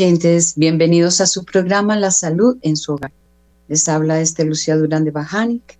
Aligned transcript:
Oyentes, 0.00 0.54
bienvenidos 0.56 1.20
a 1.20 1.26
su 1.26 1.44
programa 1.44 1.94
La 1.94 2.10
Salud 2.10 2.56
en 2.62 2.78
su 2.78 2.94
Hogar. 2.94 3.12
Les 3.68 3.86
habla 3.86 4.22
este 4.22 4.46
Lucía 4.46 4.78
Durán 4.78 5.04
de 5.04 5.10
Bajanic 5.10 5.78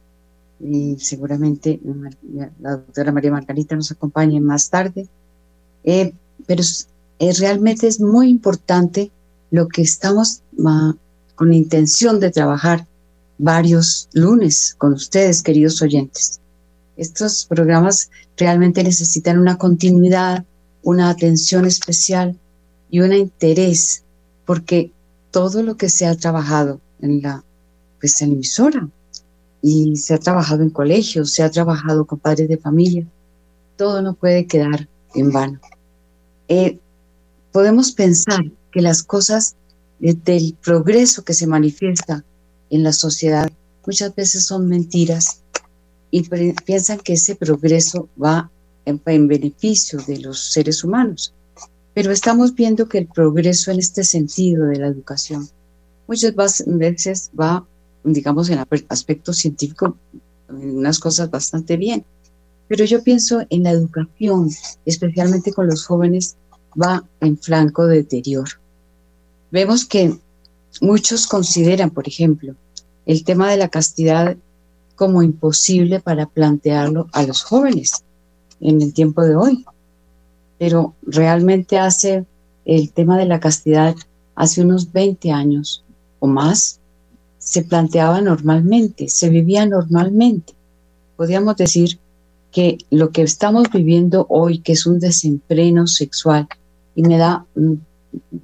y 0.62 0.98
seguramente 0.98 1.80
la 2.60 2.72
doctora 2.72 3.12
María 3.12 3.30
Margarita 3.30 3.76
nos 3.76 3.90
acompañe 3.92 4.38
más 4.38 4.68
tarde. 4.68 5.08
Eh, 5.84 6.12
pero 6.46 6.62
eh, 7.18 7.32
realmente 7.38 7.86
es 7.86 7.98
muy 7.98 8.28
importante 8.28 9.10
lo 9.50 9.68
que 9.68 9.80
estamos 9.80 10.42
con 11.34 11.54
intención 11.54 12.20
de 12.20 12.30
trabajar 12.30 12.86
varios 13.38 14.10
lunes 14.12 14.74
con 14.76 14.92
ustedes, 14.92 15.42
queridos 15.42 15.80
oyentes. 15.80 16.40
Estos 16.98 17.46
programas 17.46 18.10
realmente 18.36 18.84
necesitan 18.84 19.38
una 19.38 19.56
continuidad, 19.56 20.44
una 20.82 21.08
atención 21.08 21.64
especial 21.64 22.38
y 22.90 23.00
un 23.00 23.14
interés, 23.14 24.04
porque 24.50 24.90
todo 25.30 25.62
lo 25.62 25.76
que 25.76 25.88
se 25.88 26.06
ha 26.06 26.16
trabajado 26.16 26.80
en 27.00 27.22
la, 27.22 27.44
pues, 28.00 28.20
emisora, 28.20 28.88
y 29.62 29.94
se 29.94 30.12
ha 30.12 30.18
trabajado 30.18 30.64
en 30.64 30.70
colegios, 30.70 31.30
se 31.30 31.44
ha 31.44 31.50
trabajado 31.52 32.04
con 32.04 32.18
padres 32.18 32.48
de 32.48 32.56
familia, 32.56 33.06
todo 33.76 34.02
no 34.02 34.14
puede 34.14 34.48
quedar 34.48 34.88
en 35.14 35.30
vano. 35.30 35.60
Eh, 36.48 36.80
podemos 37.52 37.92
pensar 37.92 38.40
que 38.72 38.82
las 38.82 39.04
cosas 39.04 39.54
del 40.00 40.56
progreso 40.60 41.22
que 41.22 41.34
se 41.34 41.46
manifiesta 41.46 42.24
en 42.70 42.82
la 42.82 42.92
sociedad 42.92 43.48
muchas 43.86 44.12
veces 44.16 44.46
son 44.46 44.66
mentiras 44.66 45.42
y 46.10 46.28
piensan 46.64 46.98
que 46.98 47.12
ese 47.12 47.36
progreso 47.36 48.08
va 48.20 48.50
en 48.84 49.28
beneficio 49.28 50.00
de 50.08 50.18
los 50.18 50.40
seres 50.52 50.82
humanos. 50.82 51.32
Pero 51.94 52.12
estamos 52.12 52.54
viendo 52.54 52.88
que 52.88 52.98
el 52.98 53.06
progreso 53.06 53.70
en 53.70 53.80
este 53.80 54.04
sentido 54.04 54.66
de 54.66 54.78
la 54.78 54.86
educación 54.86 55.48
muchas 56.06 56.34
veces 56.66 57.30
va, 57.38 57.64
digamos, 58.04 58.48
en 58.50 58.58
el 58.58 58.84
aspecto 58.88 59.32
científico, 59.32 59.96
en 60.48 60.78
unas 60.78 60.98
cosas 60.98 61.30
bastante 61.30 61.76
bien. 61.76 62.04
Pero 62.68 62.84
yo 62.84 63.02
pienso 63.02 63.42
en 63.48 63.64
la 63.64 63.70
educación, 63.70 64.50
especialmente 64.84 65.52
con 65.52 65.66
los 65.66 65.86
jóvenes, 65.86 66.36
va 66.80 67.04
en 67.20 67.36
flanco 67.38 67.86
de 67.86 67.98
deterioro. 67.98 68.52
Vemos 69.50 69.84
que 69.84 70.16
muchos 70.80 71.26
consideran, 71.26 71.90
por 71.90 72.06
ejemplo, 72.06 72.54
el 73.06 73.24
tema 73.24 73.50
de 73.50 73.56
la 73.56 73.68
castidad 73.68 74.36
como 74.94 75.22
imposible 75.22 76.00
para 76.00 76.26
plantearlo 76.26 77.08
a 77.12 77.24
los 77.24 77.42
jóvenes 77.42 78.04
en 78.60 78.82
el 78.82 78.92
tiempo 78.92 79.22
de 79.22 79.34
hoy 79.34 79.64
pero 80.60 80.94
realmente 81.00 81.78
hace 81.78 82.26
el 82.66 82.92
tema 82.92 83.16
de 83.16 83.24
la 83.24 83.40
castidad 83.40 83.96
hace 84.34 84.60
unos 84.60 84.92
20 84.92 85.32
años 85.32 85.82
o 86.18 86.26
más, 86.26 86.80
se 87.38 87.62
planteaba 87.62 88.20
normalmente, 88.20 89.08
se 89.08 89.30
vivía 89.30 89.64
normalmente. 89.64 90.52
Podríamos 91.16 91.56
decir 91.56 91.98
que 92.52 92.76
lo 92.90 93.10
que 93.10 93.22
estamos 93.22 93.70
viviendo 93.72 94.26
hoy, 94.28 94.58
que 94.58 94.72
es 94.72 94.84
un 94.84 95.00
desempleno 95.00 95.86
sexual, 95.86 96.46
y 96.94 97.04
me 97.04 97.16
da, 97.16 97.46
mm, 97.54 97.72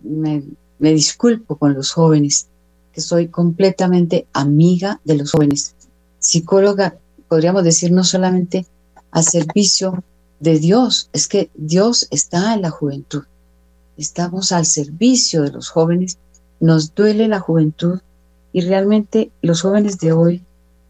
me, 0.04 0.42
me 0.78 0.92
disculpo 0.94 1.56
con 1.56 1.74
los 1.74 1.92
jóvenes, 1.92 2.46
que 2.94 3.02
soy 3.02 3.28
completamente 3.28 4.26
amiga 4.32 5.02
de 5.04 5.16
los 5.16 5.32
jóvenes, 5.32 5.74
psicóloga, 6.18 6.96
podríamos 7.28 7.62
decir, 7.62 7.92
no 7.92 8.04
solamente 8.04 8.64
a 9.10 9.22
servicio 9.22 10.02
de 10.40 10.58
Dios, 10.58 11.08
es 11.12 11.28
que 11.28 11.50
Dios 11.54 12.08
está 12.10 12.54
en 12.54 12.62
la 12.62 12.70
juventud. 12.70 13.24
Estamos 13.96 14.52
al 14.52 14.66
servicio 14.66 15.42
de 15.42 15.52
los 15.52 15.68
jóvenes, 15.70 16.18
nos 16.60 16.94
duele 16.94 17.28
la 17.28 17.40
juventud 17.40 18.00
y 18.52 18.60
realmente 18.60 19.30
los 19.42 19.62
jóvenes 19.62 19.98
de 19.98 20.12
hoy, 20.12 20.42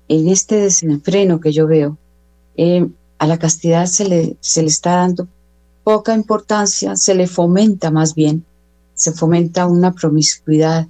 en 0.08 0.28
este 0.28 0.56
desenfreno 0.56 1.40
que 1.40 1.52
yo 1.52 1.66
veo, 1.66 1.96
eh, 2.56 2.88
a 3.18 3.26
la 3.26 3.38
castidad 3.38 3.86
se 3.86 4.08
le, 4.08 4.36
se 4.40 4.62
le 4.62 4.68
está 4.68 4.96
dando 4.96 5.28
poca 5.84 6.14
importancia, 6.14 6.96
se 6.96 7.14
le 7.14 7.26
fomenta 7.26 7.90
más 7.90 8.14
bien, 8.14 8.44
se 8.94 9.12
fomenta 9.12 9.66
una 9.66 9.92
promiscuidad, 9.92 10.88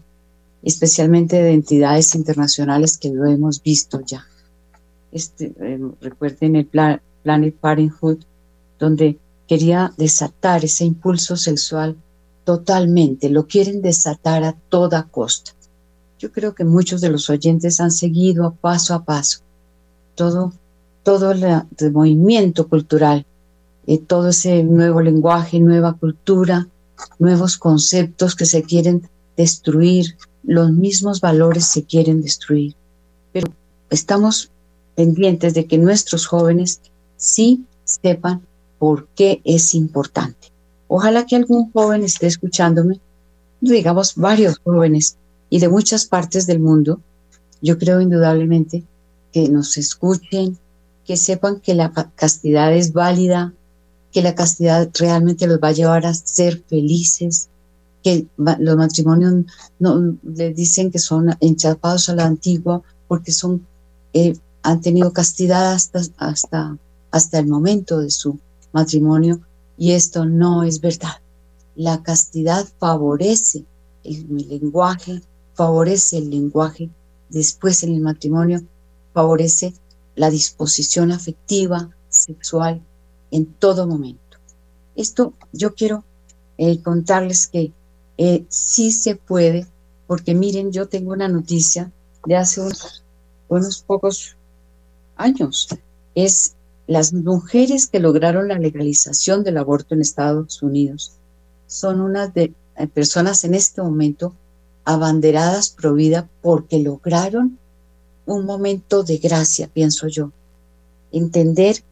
especialmente 0.63 1.37
de 1.43 1.53
entidades 1.53 2.15
internacionales 2.15 2.97
que 2.97 3.11
lo 3.11 3.27
hemos 3.27 3.63
visto 3.63 4.01
ya. 4.01 4.27
Este, 5.13 5.53
eh, 5.61 5.81
recuerden 6.01 6.57
el 6.57 6.67
plan, 6.67 7.01
Planet 7.23 7.55
Parenthood, 7.57 8.19
donde 8.79 9.19
quería 9.47 9.93
desatar 9.97 10.65
ese 10.65 10.85
impulso 10.85 11.37
sexual 11.37 11.97
totalmente, 12.45 13.29
lo 13.29 13.47
quieren 13.47 13.83
desatar 13.83 14.45
a 14.45 14.53
toda 14.53 15.05
costa. 15.05 15.53
Yo 16.19 16.33
creo 16.33 16.55
que 16.55 16.65
muchos 16.65 17.01
de 17.01 17.11
los 17.11 17.29
oyentes 17.29 17.81
han 17.81 17.91
seguido 17.91 18.55
paso 18.61 18.95
a 18.95 19.05
paso 19.05 19.41
todo, 20.17 20.53
todo 21.05 21.31
el 21.31 21.93
movimiento 21.93 22.67
cultural, 22.69 23.25
eh, 23.87 23.99
todo 23.99 24.31
ese 24.31 24.65
nuevo 24.65 25.01
lenguaje, 25.01 25.61
nueva 25.61 25.93
cultura, 25.93 26.67
nuevos 27.21 27.57
conceptos 27.57 28.35
que 28.35 28.47
se 28.47 28.65
quieren 28.65 29.09
destruir, 29.37 30.17
los 30.43 30.73
mismos 30.73 31.21
valores 31.21 31.67
se 31.67 31.85
quieren 31.85 32.23
destruir. 32.23 32.75
Pero 33.33 33.53
estamos 33.91 34.51
pendientes 34.97 35.55
de 35.55 35.67
que 35.67 35.79
nuestros 35.79 36.27
jóvenes 36.27 36.81
sí 37.17 37.65
sepan 37.85 38.43
por 38.79 39.09
qué 39.09 39.41
es 39.45 39.75
importante. 39.75 40.53
Ojalá 40.89 41.27
que 41.27 41.37
algún 41.37 41.73
joven 41.73 42.05
esté 42.05 42.27
escuchándome, 42.27 43.01
digamos 43.61 44.15
varios 44.15 44.59
jóvenes 44.59 45.17
y 45.51 45.59
de 45.61 45.69
muchas 45.69 46.07
partes 46.07 46.47
del 46.47 46.61
mundo. 46.61 47.01
Yo 47.61 47.79
creo 47.79 48.01
indudablemente 48.01 48.85
que 49.33 49.49
nos 49.49 49.77
escuchen, 49.77 50.59
que 51.05 51.17
sepan 51.17 51.61
que 51.61 51.75
la 51.75 51.93
castidad 52.15 52.75
es 52.75 52.93
válida, 52.93 53.53
que 54.13 54.23
la 54.23 54.35
castidad 54.35 54.89
realmente 54.99 55.47
los 55.47 55.59
va 55.59 55.69
a 55.69 55.73
llevar 55.73 56.07
a 56.07 56.15
ser 56.15 56.63
felices, 56.69 57.49
que 58.03 58.27
los 58.37 58.77
matrimonios 58.77 59.45
no 59.79 60.17
les 60.23 60.55
dicen 60.55 60.91
que 60.91 60.99
son 60.99 61.37
enchapados 61.41 62.09
a 62.09 62.15
la 62.15 62.25
antigua 62.25 62.83
porque 63.09 63.33
son 63.33 63.67
eh, 64.13 64.37
han 64.63 64.81
tenido 64.81 65.13
castidad 65.13 65.73
hasta, 65.73 66.01
hasta, 66.17 66.77
hasta 67.11 67.39
el 67.39 67.47
momento 67.47 68.01
de 68.01 68.11
su 68.11 68.39
matrimonio 68.73 69.41
y 69.79 69.93
esto 69.93 70.25
no 70.25 70.63
es 70.63 70.81
verdad. 70.81 71.21
La 71.75 72.03
castidad 72.03 72.67
favorece 72.79 73.65
el, 74.05 74.27
lenguaje, 74.49 75.21
favorece 75.55 76.19
el 76.19 76.31
lenguaje, 76.31 76.91
después 77.29 77.83
en 77.83 77.95
el 77.95 78.01
matrimonio 78.01 78.63
favorece 79.13 79.75
la 80.15 80.31
disposición 80.31 81.13
afectiva, 81.13 81.91
sexual, 82.09 82.83
en 83.31 83.47
todo 83.47 83.87
momento. 83.87 84.39
Esto 84.95 85.35
yo 85.53 85.75
quiero 85.75 86.05
eh, 86.57 86.81
contarles 86.81 87.49
que 87.49 87.73
eh, 88.17 88.47
sí 88.49 88.93
se 88.93 89.17
puede, 89.17 89.67
porque 90.07 90.35
miren, 90.35 90.73
yo 90.73 90.89
tengo 90.89 91.13
una 91.13 91.29
noticia 91.29 91.93
de 92.25 92.37
hace 92.37 92.61
unos, 92.61 93.05
unos 93.49 93.83
pocos 93.83 94.37
años. 95.17 95.69
Es 96.15 96.56
las 96.87 97.13
mujeres 97.13 97.87
que 97.87 98.01
lograron 98.01 98.49
la 98.49 98.59
legalización 98.59 99.43
del 99.43 99.59
aborto 99.59 99.95
en 99.95 100.01
Estados 100.01 100.63
Unidos. 100.63 101.13
Son 101.67 102.01
unas 102.01 102.31
eh, 102.37 102.53
personas 102.95 103.45
en 103.45 103.55
este 103.55 103.83
momento 103.83 104.35
abanderadas 104.85 105.71
pro 105.71 105.95
vida 105.95 106.29
porque 106.43 106.79
lograron 106.79 107.59
un 108.25 108.45
momento 108.45 109.03
de 109.03 109.19
gracia, 109.19 109.69
pienso 109.73 110.07
yo. 110.09 110.31
Entender 111.13 111.83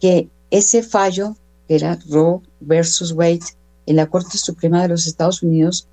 que 0.00 0.28
ese 0.50 0.82
fallo, 0.82 1.36
que 1.68 1.76
era 1.76 1.98
Roe 2.08 2.40
versus 2.60 3.12
Wade, 3.12 3.40
en 3.86 3.96
la 3.96 4.08
Corte 4.08 4.38
Suprema 4.38 4.82
de 4.82 4.88
los 4.88 5.06
Estados 5.06 5.42
Unidos, 5.42 5.86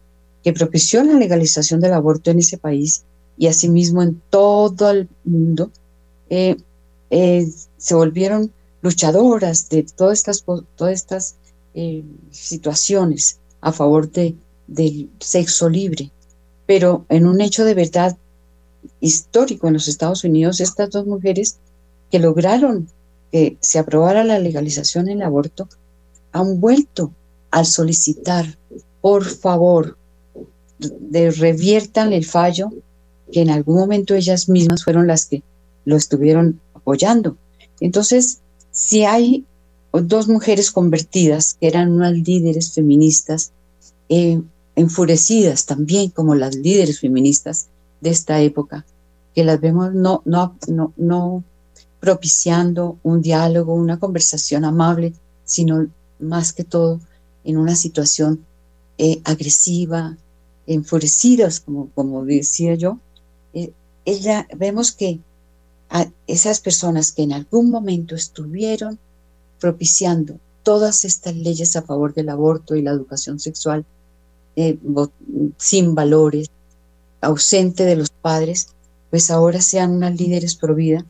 que 0.43 0.53
propició 0.53 1.03
la 1.03 1.13
legalización 1.13 1.79
del 1.79 1.93
aborto 1.93 2.31
en 2.31 2.39
ese 2.39 2.57
país 2.57 3.03
y 3.37 3.47
asimismo 3.47 4.01
en 4.01 4.21
todo 4.29 4.89
el 4.89 5.07
mundo, 5.23 5.71
eh, 6.29 6.57
eh, 7.09 7.47
se 7.77 7.95
volvieron 7.95 8.51
luchadoras 8.81 9.69
de 9.69 9.83
todas 9.83 10.19
estas, 10.19 10.43
todas 10.75 10.93
estas 10.93 11.35
eh, 11.73 12.03
situaciones 12.31 13.39
a 13.61 13.71
favor 13.71 14.11
de, 14.11 14.35
del 14.67 15.09
sexo 15.19 15.69
libre. 15.69 16.11
Pero 16.65 17.05
en 17.09 17.25
un 17.25 17.41
hecho 17.41 17.65
de 17.65 17.73
verdad 17.73 18.17
histórico 18.99 19.67
en 19.67 19.73
los 19.73 19.87
Estados 19.87 20.23
Unidos, 20.23 20.59
estas 20.59 20.89
dos 20.89 21.05
mujeres 21.05 21.57
que 22.11 22.19
lograron 22.19 22.87
que 23.31 23.57
se 23.59 23.79
aprobara 23.79 24.23
la 24.23 24.39
legalización 24.39 25.05
del 25.05 25.21
aborto 25.21 25.67
han 26.31 26.59
vuelto 26.59 27.11
al 27.51 27.65
solicitar, 27.65 28.45
por 29.01 29.25
favor, 29.25 29.97
de 30.79 31.31
reviertan 31.31 32.13
el 32.13 32.25
fallo 32.25 32.71
que 33.31 33.41
en 33.41 33.49
algún 33.49 33.75
momento 33.75 34.15
ellas 34.15 34.47
mismas 34.47 34.83
fueron 34.83 35.07
las 35.07 35.25
que 35.25 35.43
lo 35.85 35.95
estuvieron 35.95 36.59
apoyando. 36.87 37.35
Entonces, 37.81 38.39
si 38.71 39.03
hay 39.03 39.43
dos 39.91 40.29
mujeres 40.29 40.71
convertidas 40.71 41.57
que 41.59 41.67
eran 41.67 41.91
unas 41.91 42.13
líderes 42.13 42.73
feministas, 42.73 43.51
eh, 44.07 44.41
enfurecidas 44.77 45.65
también 45.65 46.11
como 46.11 46.33
las 46.33 46.55
líderes 46.55 47.01
feministas 47.01 47.67
de 47.99 48.11
esta 48.11 48.39
época, 48.39 48.85
que 49.35 49.43
las 49.43 49.59
vemos 49.59 49.93
no, 49.93 50.21
no, 50.23 50.55
no, 50.67 50.93
no 50.95 51.43
propiciando 51.99 52.97
un 53.03 53.21
diálogo, 53.21 53.73
una 53.73 53.99
conversación 53.99 54.63
amable, 54.63 55.13
sino 55.43 55.87
más 56.19 56.53
que 56.53 56.63
todo 56.63 57.01
en 57.43 57.57
una 57.57 57.75
situación 57.75 58.45
eh, 58.97 59.19
agresiva, 59.25 60.15
enfurecidas, 60.67 61.59
como, 61.59 61.89
como 61.93 62.23
decía 62.23 62.75
yo, 62.75 62.99
eh, 63.53 63.71
ella, 64.05 64.47
vemos 64.55 64.93
que 64.93 65.19
a 65.89 66.09
esas 66.27 66.59
personas 66.59 67.11
que 67.11 67.23
en 67.23 67.33
algún 67.33 67.69
momento 67.69 68.15
estuvieron 68.15 68.99
propiciando 69.59 70.39
todas 70.63 71.05
estas 71.05 71.35
leyes 71.35 71.75
a 71.75 71.81
favor 71.81 72.13
del 72.13 72.29
aborto 72.29 72.75
y 72.75 72.81
la 72.81 72.91
educación 72.91 73.39
sexual 73.39 73.85
eh, 74.55 74.77
sin 75.57 75.95
valores, 75.95 76.49
ausente 77.21 77.85
de 77.85 77.95
los 77.95 78.09
padres, 78.09 78.69
pues 79.09 79.31
ahora 79.31 79.61
sean 79.61 79.91
unas 79.91 80.19
líderes 80.19 80.55
pro 80.55 80.75
vida, 80.75 81.05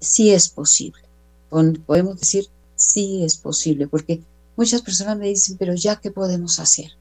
sí 0.00 0.30
es 0.30 0.48
posible. 0.48 1.02
Podemos 1.50 2.18
decir, 2.20 2.46
sí 2.76 3.24
es 3.24 3.36
posible, 3.36 3.88
porque 3.88 4.22
muchas 4.56 4.82
personas 4.82 5.18
me 5.18 5.28
dicen, 5.28 5.56
pero 5.58 5.74
ya, 5.74 5.96
¿qué 5.96 6.10
podemos 6.10 6.58
hacer? 6.60 6.92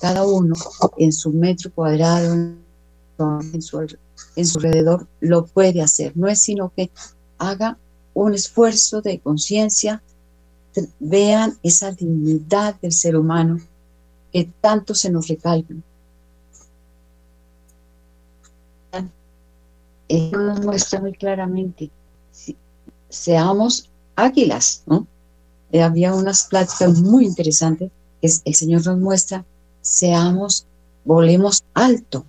Cada 0.00 0.26
uno 0.26 0.54
en 0.98 1.12
su 1.12 1.30
metro 1.32 1.72
cuadrado, 1.72 2.34
en 2.34 3.62
su 3.62 3.78
en 4.36 4.46
su 4.46 4.58
alrededor 4.58 5.06
lo 5.20 5.46
puede 5.46 5.82
hacer. 5.82 6.16
No 6.16 6.28
es 6.28 6.40
sino 6.40 6.72
que 6.74 6.90
haga 7.38 7.78
un 8.14 8.34
esfuerzo 8.34 9.00
de 9.00 9.18
conciencia, 9.20 10.02
vean 10.98 11.58
esa 11.62 11.92
dignidad 11.92 12.78
del 12.80 12.92
ser 12.92 13.16
humano 13.16 13.60
que 14.32 14.48
tanto 14.60 14.94
se 14.94 15.10
nos 15.10 15.28
recalca. 15.28 15.74
Él 20.08 20.32
nos 20.32 20.60
muestra 20.64 21.00
muy 21.00 21.12
claramente, 21.12 21.90
seamos 23.08 23.88
águilas, 24.16 24.82
¿no? 24.86 25.06
Eh, 25.72 25.82
había 25.82 26.14
unas 26.14 26.44
pláticas 26.44 27.00
muy 27.00 27.26
interesantes 27.26 27.90
que 28.20 28.28
el 28.44 28.54
Señor 28.54 28.84
nos 28.84 28.98
muestra, 28.98 29.44
seamos, 29.82 30.66
volemos 31.04 31.62
alto, 31.74 32.26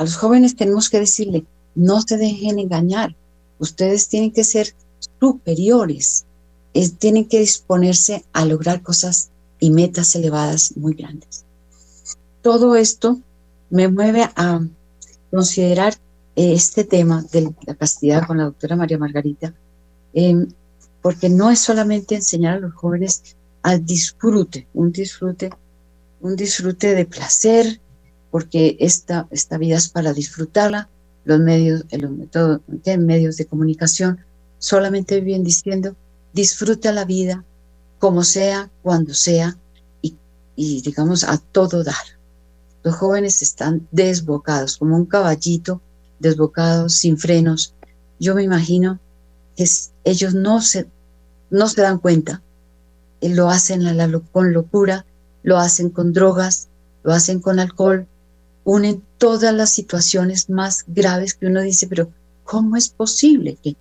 a 0.00 0.04
los 0.04 0.16
jóvenes 0.16 0.56
tenemos 0.56 0.88
que 0.88 0.98
decirle, 0.98 1.44
no 1.74 2.00
se 2.00 2.16
dejen 2.16 2.58
engañar, 2.58 3.14
ustedes 3.58 4.08
tienen 4.08 4.32
que 4.32 4.44
ser 4.44 4.74
superiores, 5.20 6.24
tienen 6.98 7.26
que 7.26 7.40
disponerse 7.40 8.24
a 8.32 8.46
lograr 8.46 8.82
cosas 8.82 9.28
y 9.58 9.70
metas 9.70 10.14
elevadas 10.14 10.74
muy 10.74 10.94
grandes. 10.94 11.44
Todo 12.40 12.76
esto 12.76 13.20
me 13.68 13.88
mueve 13.88 14.22
a 14.36 14.62
considerar 15.30 15.92
eh, 16.34 16.54
este 16.54 16.84
tema 16.84 17.22
de 17.30 17.54
la 17.66 17.74
castidad 17.74 18.26
con 18.26 18.38
la 18.38 18.44
doctora 18.44 18.76
María 18.76 18.96
Margarita, 18.96 19.52
em, 20.14 20.48
porque 21.02 21.28
no 21.28 21.50
es 21.50 21.58
solamente 21.58 22.14
enseñar 22.14 22.54
a 22.54 22.60
los 22.60 22.72
jóvenes 22.72 23.36
al 23.60 23.84
disfrute, 23.84 24.66
un 24.72 24.92
disfrute, 24.92 25.50
un 26.22 26.36
disfrute 26.36 26.94
de 26.94 27.04
placer, 27.04 27.82
porque 28.30 28.76
esta, 28.80 29.26
esta 29.30 29.58
vida 29.58 29.76
es 29.76 29.88
para 29.88 30.12
disfrutarla, 30.12 30.88
los 31.24 31.40
medios, 31.40 31.84
los 31.90 32.10
métodos, 32.10 32.60
medios 32.98 33.36
de 33.36 33.46
comunicación, 33.46 34.20
solamente 34.58 35.20
viven 35.20 35.44
diciendo, 35.44 35.96
disfruta 36.32 36.92
la 36.92 37.04
vida 37.04 37.44
como 37.98 38.24
sea, 38.24 38.70
cuando 38.82 39.14
sea, 39.14 39.58
y, 40.00 40.16
y 40.56 40.80
digamos 40.82 41.24
a 41.24 41.38
todo 41.38 41.84
dar. 41.84 41.96
Los 42.82 42.96
jóvenes 42.96 43.42
están 43.42 43.86
desbocados, 43.90 44.78
como 44.78 44.96
un 44.96 45.04
caballito 45.04 45.82
desbocado, 46.18 46.88
sin 46.88 47.18
frenos. 47.18 47.74
Yo 48.18 48.34
me 48.34 48.42
imagino 48.42 48.98
que 49.56 49.66
ellos 50.04 50.34
no 50.34 50.62
se, 50.62 50.86
no 51.50 51.68
se 51.68 51.82
dan 51.82 51.98
cuenta, 51.98 52.42
eh, 53.20 53.28
lo 53.34 53.50
hacen 53.50 53.82
con 54.32 54.52
locura, 54.52 55.04
lo 55.42 55.58
hacen 55.58 55.90
con 55.90 56.12
drogas, 56.12 56.68
lo 57.02 57.12
hacen 57.12 57.40
con 57.40 57.58
alcohol, 57.58 58.06
unen 58.72 59.02
todas 59.18 59.52
las 59.52 59.70
situaciones 59.70 60.48
más 60.48 60.84
graves 60.86 61.34
que 61.34 61.46
uno 61.46 61.60
dice, 61.60 61.88
pero 61.88 62.12
¿cómo 62.44 62.76
es 62.76 62.88
posible 62.88 63.58
que, 63.60 63.74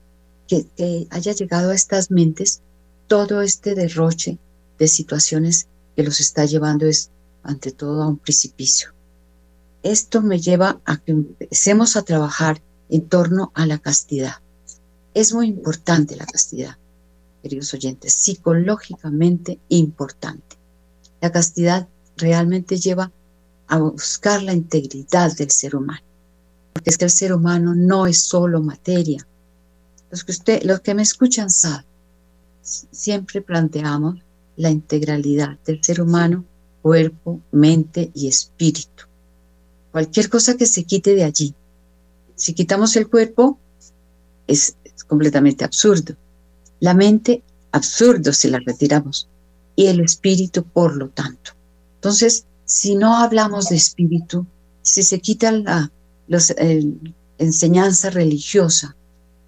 que, 0.47 1.07
haya 1.11 1.31
llegado 1.31 1.69
a 1.69 1.75
estas 1.75 2.09
mentes 2.09 2.61
todo 3.05 3.43
este 3.43 3.75
derroche 3.75 4.39
de 4.79 4.87
situaciones 4.87 5.67
que 5.95 6.01
los 6.01 6.19
está 6.19 6.45
llevando 6.45 6.87
es 6.87 7.11
ante 7.43 7.71
todo 7.71 8.01
a 8.01 8.07
un 8.07 8.17
precipicio? 8.17 8.89
Esto 9.83 10.23
me 10.23 10.39
lleva 10.39 10.81
a 10.85 10.97
que 10.97 11.11
empecemos 11.11 11.95
a 11.95 12.01
trabajar 12.01 12.59
en 12.89 13.07
torno 13.07 13.51
a 13.53 13.67
la 13.67 13.77
castidad. 13.77 14.37
Es 15.13 15.35
muy 15.35 15.49
importante 15.49 16.15
la 16.15 16.25
castidad, 16.25 16.77
queridos 17.43 17.75
oyentes, 17.75 18.13
psicológicamente 18.13 19.59
importante. 19.69 20.57
La 21.21 21.31
castidad 21.31 21.87
realmente 22.17 22.77
lleva 22.77 23.11
a 23.69 23.77
buscar 23.77 24.43
la 24.43 24.53
integridad 24.53 25.35
del 25.37 25.51
ser 25.51 25.75
humano, 25.75 26.05
porque 26.73 26.89
es 26.89 26.97
que 26.97 27.05
el 27.05 27.11
ser 27.11 27.33
humano 27.33 27.73
no 27.75 28.07
es 28.07 28.19
solo 28.19 28.61
materia. 28.61 29.25
Los 30.11 30.23
que, 30.23 30.31
usted, 30.31 30.63
los 30.63 30.81
que 30.81 30.95
me 30.95 31.03
escuchan 31.03 31.49
saben, 31.49 31.85
siempre 32.61 33.41
planteamos 33.41 34.19
la 34.57 34.69
integralidad 34.69 35.57
del 35.65 35.83
ser 35.83 36.01
humano, 36.01 36.45
cuerpo, 36.81 37.41
mente 37.51 38.11
y 38.13 38.27
espíritu. 38.27 39.05
Cualquier 39.91 40.29
cosa 40.29 40.57
que 40.57 40.65
se 40.65 40.83
quite 40.83 41.15
de 41.15 41.23
allí. 41.23 41.53
Si 42.35 42.53
quitamos 42.53 42.95
el 42.95 43.07
cuerpo, 43.07 43.59
es, 44.47 44.75
completamente 45.07 45.63
absurdo. 45.63 46.15
La 46.79 46.93
mente, 46.93 47.43
absurdo 47.71 48.33
si 48.33 48.49
la 48.49 48.59
retiramos. 48.65 49.27
Y 49.75 49.87
el 49.87 49.99
espíritu, 50.01 50.63
por 50.63 50.95
lo 50.95 51.09
tanto. 51.09 51.51
Entonces, 51.95 52.45
si 52.69 52.95
no 52.95 53.17
hablamos 53.17 53.69
de 53.69 53.77
espíritu, 53.77 54.45
si 54.83 55.01
se 55.01 55.19
quita 55.19 55.51
la 55.51 55.91
enseñanza 57.39 58.11
religiosa 58.11 58.95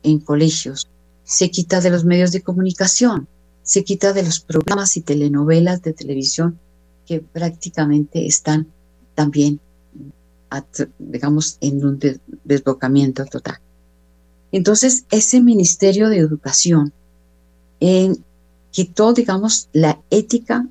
en 0.01 0.18
colegios, 0.20 0.90
se 1.24 1.51
quita 1.51 1.82
de 1.82 1.92
los 1.92 2.04
medios 2.04 2.32
de 2.32 2.42
comunicación, 2.42 3.28
se 3.62 3.84
quita 3.84 4.12
de 4.12 4.24
los 4.24 4.40
programas 4.40 4.98
y 4.98 5.01
telenovelas 5.01 5.84
de 5.84 5.94
televisión 5.94 6.60
que 7.06 7.20
prácticamente 7.20 8.25
están 8.25 8.66
también 9.13 9.60
digamos, 10.98 11.60
en 11.62 11.86
un 11.86 12.00
desbocamiento 12.44 13.24
total. 13.25 13.60
Entonces, 14.51 15.06
ese 15.12 15.42
Ministerio 15.42 16.10
de 16.10 16.18
Educación 16.18 16.92
quitó, 18.72 19.13
digamos, 19.13 19.70
la 19.74 20.01
ética 20.10 20.68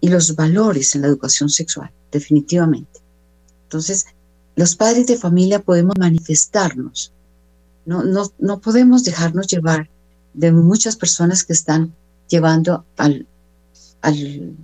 y 0.00 0.08
los 0.08 0.34
valores 0.34 0.94
en 0.94 1.02
la 1.02 1.08
educación 1.08 1.48
sexual, 1.48 1.90
definitivamente. 2.10 3.00
Entonces, 3.64 4.06
los 4.56 4.76
padres 4.76 5.06
de 5.06 5.16
familia 5.16 5.60
podemos 5.60 5.94
manifestarnos, 5.98 7.12
no, 7.86 8.02
no, 8.04 8.30
no 8.38 8.60
podemos 8.60 9.04
dejarnos 9.04 9.46
llevar 9.46 9.88
de 10.34 10.52
muchas 10.52 10.96
personas 10.96 11.44
que 11.44 11.52
están 11.52 11.94
llevando 12.28 12.84
al, 12.96 13.26
al 14.02 14.54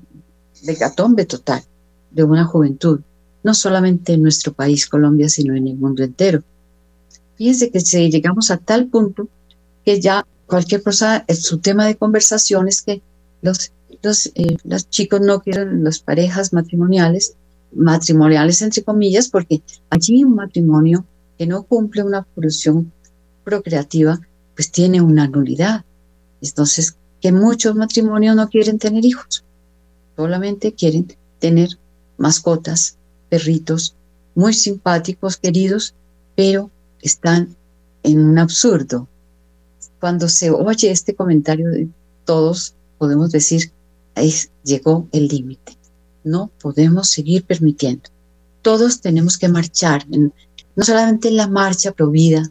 decatombe 0.62 1.24
total 1.24 1.62
de 2.10 2.24
una 2.24 2.44
juventud 2.44 3.00
no 3.46 3.54
solamente 3.54 4.14
en 4.14 4.22
nuestro 4.22 4.52
país, 4.52 4.88
Colombia, 4.88 5.28
sino 5.28 5.54
en 5.54 5.68
el 5.68 5.76
mundo 5.76 6.02
entero. 6.02 6.42
Fíjense 7.36 7.70
que 7.70 7.78
si 7.78 8.10
llegamos 8.10 8.50
a 8.50 8.56
tal 8.56 8.88
punto 8.88 9.28
que 9.84 10.00
ya 10.00 10.26
cualquier 10.46 10.82
cosa, 10.82 11.24
su 11.28 11.58
tema 11.58 11.86
de 11.86 11.96
conversación 11.96 12.66
es 12.66 12.82
que 12.82 13.02
los, 13.42 13.70
los, 14.02 14.26
eh, 14.34 14.56
los 14.64 14.88
chicos 14.90 15.20
no 15.20 15.40
quieren 15.40 15.84
las 15.84 15.98
parejas 16.00 16.52
matrimoniales, 16.52 17.36
matrimoniales 17.72 18.62
entre 18.62 18.82
comillas, 18.82 19.28
porque 19.28 19.62
allí 19.90 20.24
un 20.24 20.34
matrimonio 20.34 21.04
que 21.38 21.46
no 21.46 21.64
cumple 21.64 22.02
una 22.02 22.24
función 22.34 22.92
procreativa, 23.44 24.20
pues 24.54 24.70
tiene 24.70 25.00
una 25.00 25.28
nulidad. 25.28 25.84
Entonces, 26.40 26.96
que 27.20 27.32
muchos 27.32 27.74
matrimonios 27.74 28.36
no 28.36 28.48
quieren 28.48 28.78
tener 28.78 29.04
hijos, 29.04 29.44
solamente 30.16 30.72
quieren 30.72 31.06
tener 31.38 31.70
mascotas 32.18 32.96
perritos 33.28 33.94
muy 34.34 34.52
simpáticos, 34.52 35.36
queridos, 35.36 35.94
pero 36.34 36.70
están 37.00 37.56
en 38.02 38.24
un 38.24 38.38
absurdo. 38.38 39.08
Cuando 39.98 40.28
se 40.28 40.50
oye 40.50 40.90
este 40.90 41.14
comentario 41.14 41.68
todos, 42.24 42.74
podemos 42.98 43.30
decir, 43.32 43.72
ahí 44.16 44.34
llegó 44.64 45.08
el 45.12 45.28
límite. 45.28 45.76
No 46.24 46.50
podemos 46.60 47.08
seguir 47.08 47.44
permitiendo. 47.44 48.10
Todos 48.62 49.00
tenemos 49.00 49.38
que 49.38 49.48
marchar, 49.48 50.06
no 50.08 50.84
solamente 50.84 51.28
en 51.28 51.36
la 51.36 51.46
marcha 51.46 51.92
provida 51.92 52.50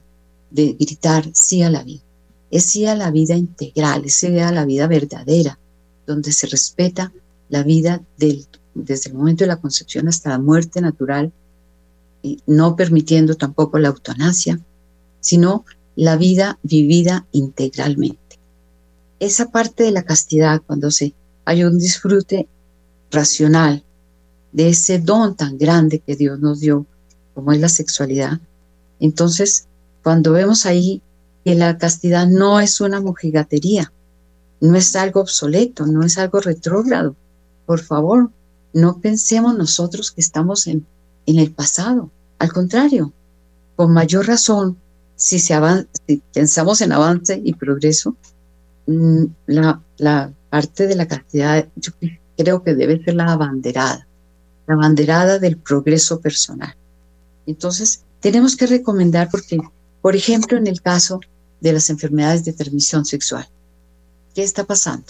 de 0.49 0.73
gritar 0.79 1.29
sí 1.33 1.61
a 1.61 1.69
la 1.69 1.83
vida, 1.83 2.03
es 2.49 2.63
sí 2.63 2.85
a 2.85 2.95
la 2.95 3.11
vida 3.11 3.35
integral, 3.35 4.05
es 4.05 4.15
sí 4.15 4.39
a 4.39 4.53
la 4.53 4.63
vida 4.63 4.87
verdadera, 4.87 5.59
donde 6.07 6.31
se 6.31 6.47
respeta 6.47 7.11
la 7.49 7.63
vida 7.63 8.01
desde 8.17 9.09
el 9.09 9.13
momento 9.13 9.43
de 9.43 9.49
la 9.49 9.57
concepción 9.57 10.07
hasta 10.07 10.29
la 10.29 10.39
muerte 10.39 10.79
natural, 10.79 11.33
y 12.23 12.39
no 12.47 12.75
permitiendo 12.75 13.35
tampoco 13.35 13.77
la 13.77 13.89
eutanasia, 13.89 14.59
sino 15.19 15.65
la 15.95 16.15
vida 16.15 16.57
vivida 16.63 17.27
integralmente. 17.31 18.39
Esa 19.19 19.51
parte 19.51 19.83
de 19.83 19.91
la 19.91 20.03
castidad, 20.03 20.61
cuando 20.65 20.89
se 20.91 21.13
hay 21.45 21.63
un 21.63 21.77
disfrute 21.79 22.47
racional 23.11 23.83
de 24.51 24.69
ese 24.69 24.99
don 24.99 25.35
tan 25.35 25.57
grande 25.57 25.99
que 25.99 26.15
Dios 26.15 26.39
nos 26.39 26.59
dio, 26.59 26.85
como 27.33 27.51
es 27.51 27.59
la 27.59 27.69
sexualidad, 27.69 28.39
entonces 28.99 29.67
cuando 30.03 30.31
vemos 30.31 30.65
ahí 30.65 31.01
que 31.43 31.55
la 31.55 31.77
castidad 31.77 32.27
no 32.27 32.59
es 32.59 32.81
una 32.81 33.01
mojigatería, 33.01 33.91
no 34.61 34.75
es 34.75 34.95
algo 34.95 35.21
obsoleto, 35.21 35.85
no 35.85 36.03
es 36.03 36.17
algo 36.17 36.39
retrógrado, 36.39 37.15
por 37.65 37.81
favor, 37.81 38.31
no 38.73 38.99
pensemos 38.99 39.57
nosotros 39.57 40.11
que 40.11 40.21
estamos 40.21 40.67
en, 40.67 40.85
en 41.25 41.39
el 41.39 41.51
pasado. 41.51 42.09
Al 42.39 42.51
contrario, 42.51 43.13
con 43.75 43.93
mayor 43.93 44.27
razón, 44.27 44.77
si, 45.15 45.39
se 45.39 45.55
si 46.07 46.21
pensamos 46.33 46.81
en 46.81 46.91
avance 46.91 47.41
y 47.43 47.53
progreso, 47.53 48.15
mm, 48.87 49.23
la, 49.47 49.81
la 49.97 50.33
parte 50.55 50.87
de 50.87 50.95
la 50.95 51.05
castidad 51.05 51.67
yo 51.75 51.91
creo 52.37 52.63
que 52.63 52.75
debe 52.75 53.03
ser 53.03 53.15
la 53.15 53.33
abanderada, 53.33 54.07
la 54.67 54.75
abanderada 54.75 55.37
del 55.37 55.57
progreso 55.57 56.21
personal. 56.21 56.73
Entonces, 57.45 58.05
tenemos 58.21 58.55
que 58.55 58.65
recomendar 58.65 59.27
porque, 59.29 59.59
por 60.01 60.15
ejemplo, 60.15 60.57
en 60.57 60.67
el 60.67 60.81
caso 60.81 61.19
de 61.59 61.73
las 61.73 61.89
enfermedades 61.89 62.45
de 62.45 62.53
transmisión 62.53 63.03
sexual, 63.03 63.45
¿qué 64.33 64.43
está 64.43 64.63
pasando? 64.63 65.07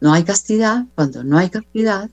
No 0.00 0.12
hay 0.12 0.22
castidad, 0.22 0.84
cuando 0.94 1.24
no 1.24 1.36
hay 1.36 1.50
castidad, 1.50 2.08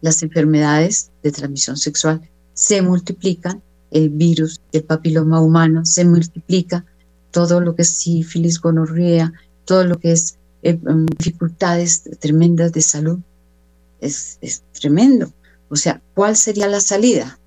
las 0.00 0.24
enfermedades 0.24 1.12
de 1.22 1.30
transmisión 1.30 1.76
sexual 1.76 2.28
se 2.54 2.82
multiplican, 2.82 3.62
el 3.92 4.08
virus 4.08 4.60
el 4.72 4.82
papiloma 4.82 5.40
humano 5.40 5.84
se 5.84 6.04
multiplica, 6.04 6.84
todo 7.30 7.60
lo 7.60 7.76
que 7.76 7.82
es 7.82 7.90
sífilis, 7.90 8.60
gonorrea, 8.60 9.32
todo 9.64 9.84
lo 9.84 10.00
que 10.00 10.10
es 10.10 10.38
eh, 10.62 10.78
um, 10.86 11.06
dificultades 11.06 12.02
tremendas 12.18 12.72
de 12.72 12.82
salud, 12.82 13.18
es, 14.00 14.38
es 14.40 14.62
tremendo. 14.72 15.32
O 15.68 15.76
sea, 15.76 16.02
¿cuál 16.14 16.36
sería 16.36 16.68
la 16.68 16.80
salida? 16.80 17.38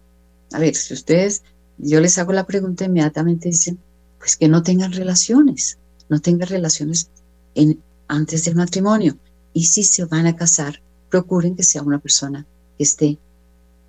A 0.52 0.60
ver, 0.60 0.76
si 0.76 0.94
ustedes, 0.94 1.44
yo 1.78 2.00
les 2.00 2.18
hago 2.18 2.34
la 2.34 2.46
pregunta, 2.46 2.86
inmediatamente 2.86 3.50
dicen, 3.50 3.80
pues 4.18 4.36
que 4.36 4.48
no 4.48 4.64
tengan 4.64 4.92
relaciones, 4.92 5.78
no 6.10 6.20
tengan 6.20 6.50
relaciones 6.50 7.10
en, 7.56 7.82
antes 8.08 8.46
del 8.46 8.56
matrimonio. 8.56 9.18
Y 9.54 9.66
si 9.66 9.84
se 9.84 10.06
van 10.06 10.28
a 10.28 10.36
casar, 10.36 10.82
procuren 11.10 11.56
que 11.56 11.64
sea 11.64 11.82
una 11.82 12.00
persona 12.00 12.46
que 12.78 12.84
esté 12.84 13.18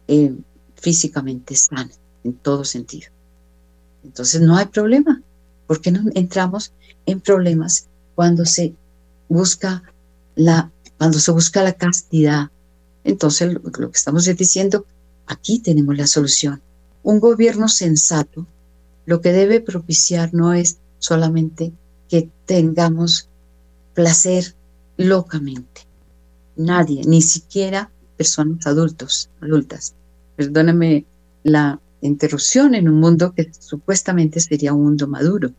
eh, 0.09 0.35
físicamente 0.77 1.55
sana 1.55 1.91
en 2.25 2.35
todo 2.35 2.65
sentido. 2.65 3.11
Entonces 4.05 4.41
no 4.41 4.57
hay 4.57 4.67
problema. 4.67 5.23
¿Por 5.67 5.81
qué 5.81 5.93
no 5.93 6.03
entramos 6.15 6.73
en 7.07 7.21
problemas 7.21 7.89
cuando 8.15 8.45
se 8.45 8.75
busca 9.31 9.83
la, 10.35 10.71
cuando 10.99 11.19
se 11.19 11.33
busca 11.33 11.63
la 11.63 11.73
castidad? 11.73 12.51
Entonces 13.05 13.55
lo, 13.55 13.63
que 13.63 13.97
estamos 13.97 14.27
diciendo, 14.27 14.85
aquí 15.27 15.61
tenemos 15.61 15.97
la 15.97 16.07
solución. 16.07 16.61
Un 17.03 17.19
gobierno 17.21 17.69
sensato 17.69 18.47
lo 19.07 19.23
que 19.23 19.33
debe 19.33 19.61
propiciar 19.61 20.35
no 20.35 20.53
es 20.53 20.79
solamente 20.99 21.73
que 22.09 22.29
tengamos 22.45 23.29
placer 23.95 24.55
locamente. 24.99 25.83
Nadie, 26.57 27.03
ni 27.07 27.23
siquiera 27.23 27.91
personas 28.17 28.67
adultos, 28.67 29.31
adultas. 29.41 29.95
Perdóname 30.37 31.07
la 31.43 31.81
interrupción 32.03 32.75
en 32.75 32.89
un 32.89 33.01
mundo 33.01 33.33
que 33.33 33.51
supuestamente 33.59 34.41
sería 34.41 34.75
un 34.75 34.85
mundo 34.85 35.09
maduro. 35.09 35.53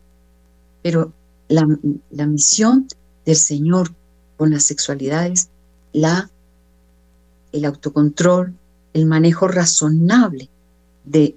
Pero 0.82 1.12
la, 1.48 1.66
la 2.10 2.26
misión 2.26 2.86
del 3.24 3.36
Señor 3.36 3.94
con 4.36 4.50
la 4.50 4.60
sexualidad 4.60 5.26
es 5.26 5.48
la, 5.92 6.30
el 7.52 7.64
autocontrol, 7.64 8.54
el 8.92 9.06
manejo 9.06 9.48
razonable 9.48 10.48
de 11.04 11.36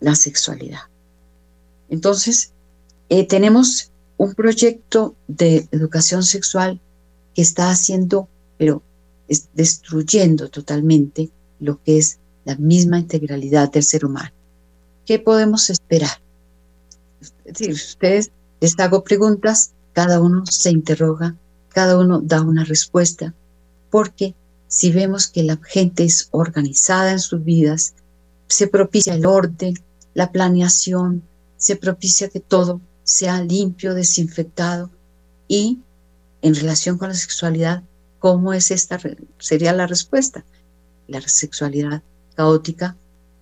la 0.00 0.14
sexualidad. 0.14 0.82
Entonces, 1.88 2.52
eh, 3.08 3.26
tenemos 3.26 3.90
un 4.16 4.34
proyecto 4.34 5.14
de 5.28 5.68
educación 5.70 6.22
sexual 6.22 6.80
que 7.34 7.42
está 7.42 7.70
haciendo, 7.70 8.28
pero 8.58 8.82
es 9.28 9.48
destruyendo 9.54 10.48
totalmente 10.48 11.30
lo 11.60 11.82
que 11.82 11.98
es 11.98 12.18
la 12.44 12.56
misma 12.56 12.98
integralidad 12.98 13.70
del 13.70 13.82
ser 13.82 14.04
humano. 14.04 14.32
¿Qué 15.06 15.18
podemos 15.18 15.70
esperar? 15.70 16.20
Si 17.54 17.70
ustedes 17.70 18.30
les 18.60 18.78
hago 18.78 19.02
preguntas, 19.04 19.72
cada 19.92 20.20
uno 20.20 20.44
se 20.46 20.70
interroga, 20.70 21.36
cada 21.68 21.98
uno 21.98 22.20
da 22.20 22.42
una 22.42 22.64
respuesta, 22.64 23.34
porque 23.90 24.34
si 24.68 24.90
vemos 24.90 25.28
que 25.28 25.42
la 25.42 25.58
gente 25.64 26.04
es 26.04 26.28
organizada 26.30 27.12
en 27.12 27.20
sus 27.20 27.44
vidas, 27.44 27.94
se 28.48 28.66
propicia 28.66 29.14
el 29.14 29.26
orden, 29.26 29.74
la 30.14 30.32
planeación, 30.32 31.22
se 31.56 31.76
propicia 31.76 32.28
que 32.28 32.40
todo 32.40 32.80
sea 33.04 33.42
limpio, 33.42 33.94
desinfectado 33.94 34.90
y 35.48 35.80
en 36.42 36.54
relación 36.54 36.98
con 36.98 37.08
la 37.08 37.14
sexualidad, 37.14 37.82
¿cómo 38.18 38.52
es 38.52 38.70
esta? 38.70 38.98
Sería 39.38 39.72
la 39.72 39.86
respuesta. 39.86 40.44
La 41.06 41.20
sexualidad 41.20 42.02
caótica, 42.34 42.96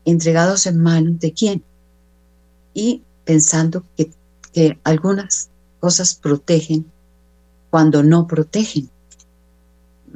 entregados 0.05 0.67
en 0.67 0.79
manos 0.79 1.19
de 1.19 1.33
quién. 1.33 1.65
Y 2.75 3.03
pensando 3.25 3.85
que, 3.97 4.11
que 4.53 4.79
algunas 4.85 5.51
cosas 5.81 6.15
protegen 6.15 6.87
cuando 7.71 8.03
no 8.03 8.27
protegen. 8.27 8.91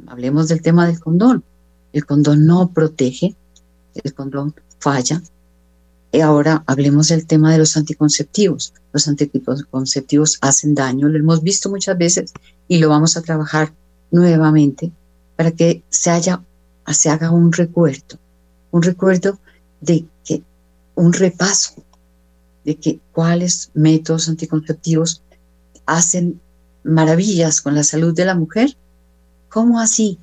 Hablemos 0.07 0.47
del 0.47 0.61
tema 0.61 0.85
del 0.87 0.99
condón. 0.99 1.43
El 1.91 2.05
condón 2.05 2.45
no 2.45 2.71
protege, 2.71 3.35
el 3.95 4.13
condón 4.13 4.53
falla. 4.79 5.21
Y 6.11 6.21
ahora 6.21 6.63
hablemos 6.67 7.09
del 7.09 7.25
tema 7.25 7.51
de 7.51 7.57
los 7.57 7.75
anticonceptivos. 7.75 8.73
Los 8.93 9.07
anticonceptivos 9.07 10.37
hacen 10.41 10.75
daño, 10.75 11.09
lo 11.09 11.17
hemos 11.17 11.41
visto 11.41 11.69
muchas 11.69 11.97
veces 11.97 12.33
y 12.67 12.77
lo 12.77 12.89
vamos 12.89 13.17
a 13.17 13.21
trabajar 13.21 13.73
nuevamente 14.11 14.91
para 15.35 15.51
que 15.51 15.83
se, 15.89 16.09
haya, 16.09 16.41
se 16.91 17.09
haga 17.09 17.31
un 17.31 17.51
recuerdo, 17.51 18.17
un 18.71 18.81
recuerdo 18.81 19.39
de 19.81 20.05
que 20.23 20.41
un 20.95 21.11
repaso 21.11 21.73
de 22.63 22.75
que 22.75 22.99
cuáles 23.11 23.69
métodos 23.73 24.27
anticonceptivos 24.27 25.21
hacen 25.85 26.41
maravillas 26.83 27.61
con 27.61 27.75
la 27.75 27.83
salud 27.83 28.13
de 28.13 28.25
la 28.25 28.35
mujer. 28.35 28.77
¿Cómo 29.49 29.79
así? 29.79 30.19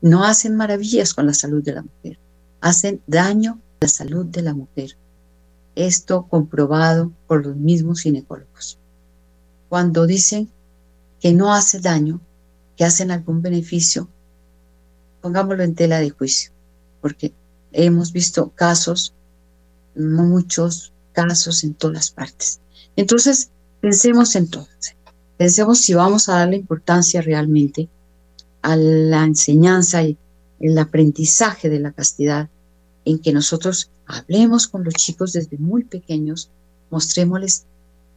No 0.00 0.24
hacen 0.24 0.56
maravillas 0.56 1.14
con 1.14 1.26
la 1.26 1.34
salud 1.34 1.62
de 1.62 1.74
la 1.74 1.82
mujer, 1.82 2.18
hacen 2.60 3.02
daño 3.06 3.60
a 3.80 3.84
la 3.84 3.88
salud 3.88 4.24
de 4.26 4.42
la 4.42 4.54
mujer. 4.54 4.96
Esto 5.74 6.26
comprobado 6.26 7.12
por 7.26 7.46
los 7.46 7.56
mismos 7.56 8.00
ginecólogos. 8.00 8.78
Cuando 9.68 10.06
dicen 10.06 10.50
que 11.20 11.32
no 11.32 11.52
hace 11.52 11.80
daño, 11.80 12.20
que 12.76 12.84
hacen 12.84 13.10
algún 13.10 13.42
beneficio, 13.42 14.08
pongámoslo 15.20 15.62
en 15.62 15.74
tela 15.74 16.00
de 16.00 16.10
juicio, 16.10 16.50
porque 17.02 17.34
hemos 17.72 18.12
visto 18.12 18.50
casos, 18.54 19.14
muchos 19.94 20.92
casos 21.12 21.62
en 21.62 21.74
todas 21.74 22.10
partes. 22.10 22.60
Entonces, 22.96 23.50
pensemos 23.80 24.36
entonces, 24.36 24.96
Pensemos 25.40 25.78
si 25.78 25.94
vamos 25.94 26.28
a 26.28 26.34
darle 26.34 26.56
importancia 26.56 27.22
realmente 27.22 27.88
a 28.60 28.76
la 28.76 29.24
enseñanza 29.24 30.02
y 30.02 30.18
el 30.60 30.76
aprendizaje 30.76 31.70
de 31.70 31.80
la 31.80 31.92
castidad, 31.92 32.50
en 33.06 33.18
que 33.20 33.32
nosotros 33.32 33.90
hablemos 34.04 34.68
con 34.68 34.84
los 34.84 34.92
chicos 34.92 35.32
desde 35.32 35.56
muy 35.56 35.84
pequeños, 35.84 36.50
mostrémosles 36.90 37.64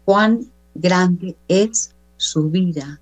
cuán 0.03 0.51
grande 0.75 1.37
es 1.47 1.91
su 2.17 2.49
vida, 2.49 2.99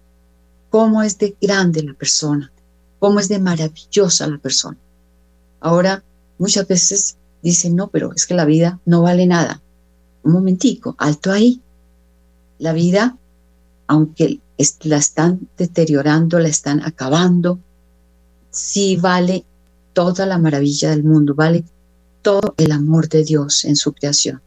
cómo 0.69 1.01
es 1.01 1.17
de 1.17 1.35
grande 1.41 1.81
la 1.81 1.95
persona, 1.95 2.51
cómo 2.99 3.19
es 3.19 3.27
de 3.27 3.39
maravillosa 3.39 4.27
la 4.27 4.37
persona. 4.37 4.77
Ahora, 5.61 6.03
muchas 6.37 6.67
veces 6.67 7.17
dicen, 7.41 7.75
no, 7.75 7.87
pero 7.87 8.13
es 8.13 8.27
que 8.27 8.35
la 8.35 8.45
vida 8.45 8.79
no 8.85 9.01
vale 9.01 9.25
nada. 9.25 9.63
Un 10.21 10.33
momentico, 10.33 10.95
alto 10.99 11.31
ahí. 11.31 11.59
La 12.61 12.73
vida 12.73 13.17
aunque 13.91 14.39
la 14.83 14.95
están 14.95 15.49
deteriorando, 15.57 16.39
la 16.39 16.47
están 16.47 16.79
acabando, 16.81 17.59
sí 18.51 18.95
vale 18.95 19.43
toda 19.91 20.25
la 20.25 20.37
maravilla 20.37 20.91
del 20.91 21.03
mundo, 21.03 21.35
vale 21.35 21.65
todo 22.21 22.53
el 22.55 22.71
amor 22.71 23.09
de 23.09 23.25
Dios 23.25 23.65
en 23.65 23.75
su 23.75 23.91
creación. 23.91 24.41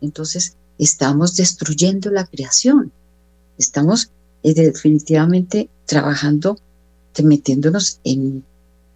Entonces, 0.00 0.56
estamos 0.76 1.36
destruyendo 1.36 2.10
la 2.10 2.26
creación. 2.26 2.90
Estamos 3.56 4.10
eh, 4.42 4.54
definitivamente 4.54 5.68
trabajando, 5.86 6.58
metiéndonos 7.22 8.00
en, 8.02 8.42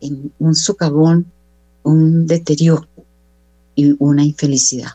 en 0.01 0.33
un 0.41 0.57
socavón, 0.57 1.27
un 1.85 2.27
deterioro 2.27 2.89
y 3.77 3.95
una 4.01 4.25
infelicidad. 4.25 4.91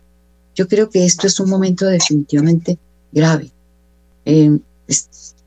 Yo 0.56 0.68
creo 0.68 0.90
que 0.90 1.06
esto 1.06 1.26
es 1.26 1.40
un 1.40 1.50
momento 1.50 1.86
definitivamente 1.86 2.78
grave. 3.14 3.52
Eh, 4.26 4.60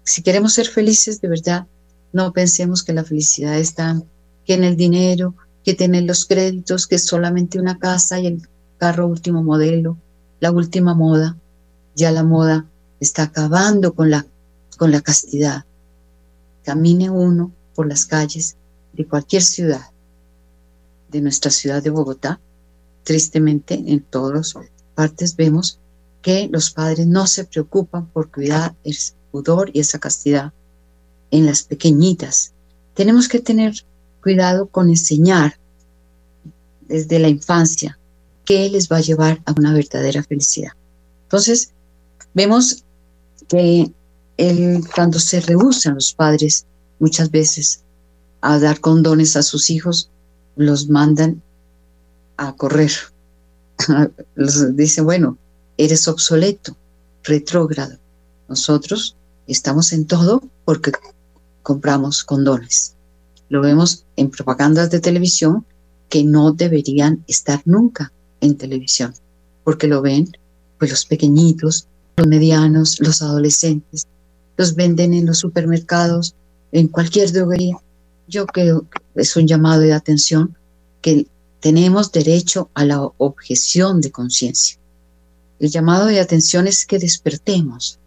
si 0.04 0.22
queremos 0.22 0.54
ser 0.54 0.66
felices 0.66 1.20
de 1.20 1.28
verdad, 1.28 1.66
no 2.12 2.32
pensemos 2.32 2.82
que 2.82 2.92
la 2.92 3.04
felicidad 3.04 3.58
está 3.58 4.00
en 4.46 4.64
el 4.64 4.76
dinero, 4.76 5.34
que 5.64 5.74
tener 5.74 6.04
los 6.04 6.24
créditos, 6.26 6.86
que 6.86 6.98
solamente 6.98 7.58
una 7.58 7.78
casa 7.78 8.20
y 8.20 8.28
el 8.28 8.48
carro 8.78 9.08
último 9.08 9.42
modelo, 9.42 9.98
la 10.40 10.52
última 10.52 10.94
moda. 10.94 11.36
Ya 11.94 12.12
la 12.12 12.22
moda 12.22 12.66
está 13.00 13.24
acabando 13.24 13.94
con 13.94 14.10
la, 14.10 14.26
con 14.76 14.92
la 14.92 15.00
castidad. 15.00 15.64
Camine 16.62 17.10
uno 17.10 17.52
por 17.74 17.88
las 17.88 18.06
calles 18.06 18.56
de 18.92 19.06
cualquier 19.06 19.42
ciudad, 19.42 19.90
de 21.10 21.20
nuestra 21.20 21.50
ciudad 21.50 21.82
de 21.82 21.90
Bogotá. 21.90 22.40
Tristemente, 23.02 23.74
en 23.74 24.00
todas 24.00 24.54
partes 24.94 25.36
vemos 25.36 25.80
que 26.26 26.48
los 26.50 26.72
padres 26.72 27.06
no 27.06 27.24
se 27.28 27.44
preocupan 27.44 28.08
por 28.08 28.32
cuidar 28.32 28.74
pudor 29.30 29.70
y 29.72 29.78
esa 29.78 30.00
castidad 30.00 30.52
en 31.30 31.46
las 31.46 31.62
pequeñitas. 31.62 32.52
Tenemos 32.94 33.28
que 33.28 33.38
tener 33.38 33.74
cuidado 34.20 34.66
con 34.66 34.88
enseñar 34.88 35.56
desde 36.88 37.20
la 37.20 37.28
infancia 37.28 37.96
qué 38.44 38.68
les 38.68 38.90
va 38.90 38.96
a 38.96 39.02
llevar 39.02 39.40
a 39.46 39.54
una 39.56 39.72
verdadera 39.72 40.20
felicidad. 40.24 40.72
Entonces, 41.22 41.70
vemos 42.34 42.82
que 43.46 43.92
el, 44.36 44.82
cuando 44.96 45.20
se 45.20 45.40
rehusan 45.40 45.94
los 45.94 46.12
padres 46.12 46.66
muchas 46.98 47.30
veces 47.30 47.84
a 48.40 48.58
dar 48.58 48.80
condones 48.80 49.36
a 49.36 49.44
sus 49.44 49.70
hijos, 49.70 50.10
los 50.56 50.88
mandan 50.88 51.40
a 52.36 52.56
correr. 52.56 52.90
los 54.34 54.74
dicen, 54.74 55.04
bueno, 55.04 55.38
eres 55.76 56.08
obsoleto, 56.08 56.76
retrógrado. 57.22 57.98
Nosotros 58.48 59.16
estamos 59.46 59.92
en 59.92 60.06
todo 60.06 60.42
porque 60.64 60.92
compramos 61.62 62.24
condones. 62.24 62.94
Lo 63.48 63.60
vemos 63.60 64.04
en 64.16 64.30
propagandas 64.30 64.90
de 64.90 65.00
televisión 65.00 65.64
que 66.08 66.24
no 66.24 66.52
deberían 66.52 67.24
estar 67.26 67.62
nunca 67.64 68.12
en 68.40 68.56
televisión, 68.56 69.14
porque 69.64 69.86
lo 69.86 70.02
ven 70.02 70.30
pues 70.78 70.90
los 70.90 71.06
pequeñitos, 71.06 71.88
los 72.16 72.26
medianos, 72.26 73.00
los 73.00 73.22
adolescentes, 73.22 74.06
los 74.56 74.74
venden 74.74 75.14
en 75.14 75.26
los 75.26 75.38
supermercados, 75.38 76.34
en 76.72 76.88
cualquier 76.88 77.32
droguería. 77.32 77.78
Yo 78.28 78.46
creo 78.46 78.86
que 78.90 79.22
es 79.22 79.36
un 79.36 79.46
llamado 79.46 79.80
de 79.82 79.92
atención 79.92 80.56
que 81.00 81.26
tenemos 81.60 82.12
derecho 82.12 82.70
a 82.74 82.84
la 82.84 83.02
objeción 83.18 84.00
de 84.00 84.10
conciencia. 84.10 84.78
El 85.58 85.70
llamado 85.70 86.06
de 86.06 86.20
atención 86.20 86.66
es 86.66 86.84
que 86.86 86.98
despertemos, 86.98 87.98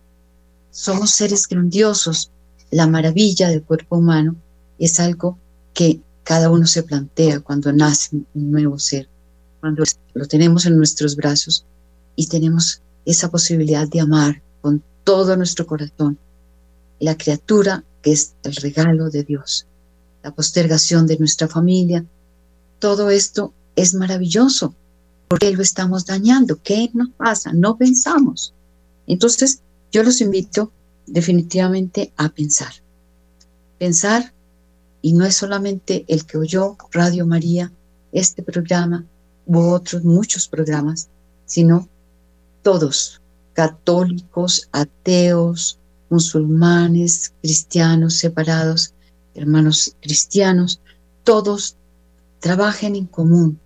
somos 0.71 1.11
seres 1.11 1.47
grandiosos. 1.47 2.31
La 2.71 2.87
maravilla 2.87 3.49
del 3.49 3.63
cuerpo 3.63 3.97
humano 3.97 4.35
es 4.77 4.99
algo 4.99 5.37
que 5.73 5.99
cada 6.23 6.51
uno 6.51 6.67
se 6.67 6.83
plantea 6.83 7.39
cuando 7.39 7.73
nace 7.73 8.17
un 8.35 8.51
nuevo 8.51 8.77
ser, 8.77 9.09
cuando 9.59 9.83
lo 10.13 10.27
tenemos 10.27 10.65
en 10.65 10.77
nuestros 10.77 11.15
brazos 11.15 11.65
y 12.15 12.27
tenemos 12.27 12.81
esa 13.05 13.31
posibilidad 13.31 13.87
de 13.87 14.01
amar 14.01 14.41
con 14.61 14.83
todo 15.03 15.35
nuestro 15.35 15.65
corazón 15.65 16.19
la 16.99 17.17
criatura 17.17 17.83
que 18.01 18.11
es 18.11 18.35
el 18.43 18.55
regalo 18.55 19.09
de 19.09 19.23
Dios, 19.23 19.65
la 20.23 20.31
postergación 20.31 21.07
de 21.07 21.17
nuestra 21.17 21.47
familia, 21.47 22.05
todo 22.79 23.09
esto 23.09 23.53
es 23.75 23.93
maravilloso. 23.93 24.75
Porque 25.29 25.51
lo 25.51 25.61
estamos 25.61 26.05
dañando? 26.05 26.59
¿Qué 26.61 26.89
nos 26.93 27.11
pasa? 27.11 27.53
No 27.53 27.77
pensamos. 27.77 28.53
Entonces, 29.05 29.61
yo 29.91 30.03
los 30.03 30.21
invito 30.21 30.71
definitivamente 31.05 32.11
a 32.17 32.29
pensar. 32.29 32.73
Pensar, 33.77 34.33
y 35.01 35.13
no 35.13 35.25
es 35.25 35.35
solamente 35.35 36.03
el 36.07 36.25
que 36.25 36.39
oyó 36.39 36.75
Radio 36.91 37.25
María, 37.27 37.71
este 38.11 38.41
programa 38.41 39.05
u 39.45 39.59
otros 39.59 40.03
muchos 40.03 40.47
programas, 40.47 41.09
sino 41.45 41.87
todos, 42.63 43.21
católicos, 43.53 44.67
ateos, 44.71 45.77
musulmanes, 46.09 47.33
cristianos 47.41 48.15
separados, 48.15 48.93
hermanos 49.35 49.95
cristianos, 50.01 50.81
todos 51.23 51.77
trabajen 52.39 52.95
en 52.95 53.05
común 53.05 53.59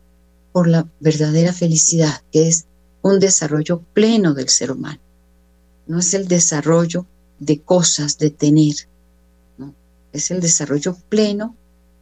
por 0.53 0.67
la 0.67 0.87
verdadera 1.01 1.51
felicidad, 1.51 2.21
que 2.31 2.47
es 2.47 2.65
un 3.01 3.19
desarrollo 3.19 3.81
pleno 3.93 4.33
del 4.33 4.47
ser 4.47 4.71
humano. 4.71 5.01
No 5.87 5.99
es 5.99 6.13
el 6.13 6.29
desarrollo 6.29 7.05
de 7.39 7.59
cosas, 7.59 8.17
de 8.17 8.29
tener, 8.29 8.75
es 10.13 10.29
el 10.31 10.39
desarrollo 10.39 10.95
pleno 11.09 11.57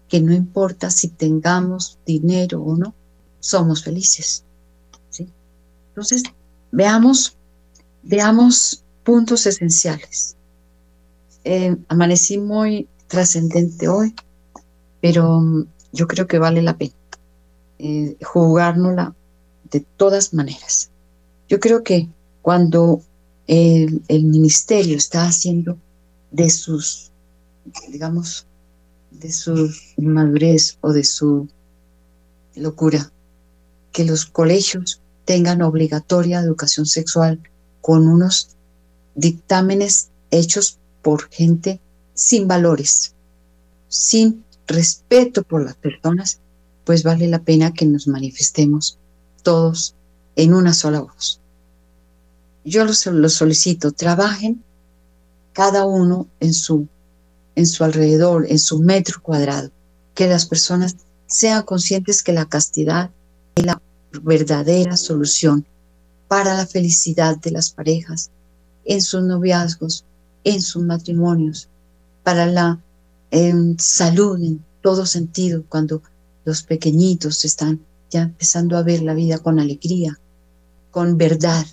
que 0.10 0.20
no 0.22 0.34
importa 0.34 0.92
si 0.92 1.08
tengamos 1.08 1.98
dinero 2.06 2.62
o 2.62 2.76
no, 2.76 2.94
somos 3.40 3.84
felices. 3.84 4.44
¿sí? 5.10 5.30
Entonces, 5.88 6.24
veamos, 6.72 7.38
veamos 8.04 8.84
puntos 9.04 9.46
esenciales. 9.46 10.36
Eh, 11.46 11.76
amanecí 11.88 12.38
muy 12.38 12.88
trascendente 13.08 13.88
hoy, 13.88 14.14
pero 15.02 15.40
mm, 15.40 15.66
yo 15.94 16.08
creo 16.08 16.28
que 16.28 16.38
vale 16.38 16.62
la 16.62 16.78
pena 16.78 16.94
eh, 17.84 18.16
jugárnosla 18.22 19.16
de 19.72 19.80
todas 19.98 20.36
maneras. 20.36 20.92
Yo 21.50 21.60
creo 21.60 21.82
que 21.84 22.08
cuando 22.44 23.02
el, 23.48 24.04
el 24.08 24.26
ministerio 24.26 24.98
está 24.98 25.24
haciendo 25.24 25.80
de 26.30 26.52
sus, 26.52 27.12
digamos, 27.90 28.46
de 29.10 29.32
su 29.32 29.74
inmadurez 29.98 30.78
o 30.82 30.94
de 30.94 31.04
su 31.04 31.48
locura, 32.56 33.12
que 33.92 34.06
los 34.06 34.28
colegios 34.28 35.02
tengan 35.26 35.64
obligatoria 35.64 36.40
educación 36.40 36.86
sexual 36.86 37.42
con 37.82 38.08
unos 38.08 38.50
dictámenes 39.16 40.10
hechos 40.30 40.78
por 41.02 41.30
gente 41.32 41.80
sin 42.14 42.48
valores, 42.48 43.16
sin 43.88 44.44
respeto 44.68 45.42
por 45.42 45.64
las 45.66 45.76
personas, 45.78 46.41
pues 46.92 47.04
vale 47.04 47.26
la 47.30 47.42
pena 47.42 47.72
que 47.72 47.86
nos 47.86 48.06
manifestemos 48.06 48.98
todos 49.44 49.96
en 50.36 50.54
una 50.54 50.74
sola 50.74 51.00
voz. 51.00 51.40
Yo 52.66 52.84
los, 52.84 53.00
solicito, 53.34 53.94
trabajen 53.94 54.62
cada 55.54 55.86
uno 55.86 56.28
en 56.42 56.54
su, 56.54 56.90
en 57.56 57.66
su 57.66 57.86
alrededor, 57.86 58.46
en 58.50 58.60
su 58.60 58.80
metro 58.80 59.22
cuadrado, 59.24 59.72
que 60.16 60.28
las 60.28 60.46
personas 60.46 60.98
sean 61.28 61.64
conscientes 61.64 62.24
que 62.24 62.34
la 62.34 62.50
castidad 62.50 63.10
es 63.56 63.66
la 63.66 63.82
verdadera 64.22 64.98
solución 64.98 65.66
para 66.28 66.58
la 66.58 66.68
felicidad 66.68 67.38
de 67.38 67.52
las 67.52 67.70
parejas, 67.70 68.32
en 68.84 69.02
sus 69.02 69.24
noviazgos, 69.24 70.04
en 70.44 70.62
sus 70.62 70.84
matrimonios, 70.84 71.70
para 72.24 72.48
la 72.48 72.82
salud 73.78 74.44
en 74.44 74.62
todo 74.82 75.06
sentido, 75.06 75.64
cuando 75.70 76.02
los 76.46 76.64
pequeñitos 76.64 77.46
están 77.46 77.82
ya 78.10 78.24
empezando 78.24 78.78
a 78.78 78.84
ver 78.84 79.02
la 79.02 79.14
vida 79.14 79.40
con 79.40 79.60
alegría, 79.60 80.20
con 80.92 81.18
verdad, 81.18 81.66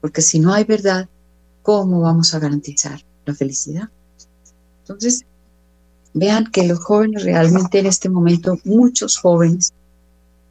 porque 0.00 0.22
si 0.22 0.38
no 0.38 0.52
hay 0.52 0.64
verdad, 0.64 1.08
¿cómo 1.62 2.00
vamos 2.00 2.34
a 2.34 2.38
garantizar 2.38 3.00
la 3.26 3.34
felicidad? 3.34 3.88
Entonces, 4.82 5.24
vean 6.14 6.46
que 6.50 6.66
los 6.66 6.78
jóvenes 6.78 7.24
realmente 7.24 7.78
en 7.78 7.86
este 7.86 8.08
momento, 8.08 8.58
muchos 8.64 9.16
jóvenes, 9.18 9.72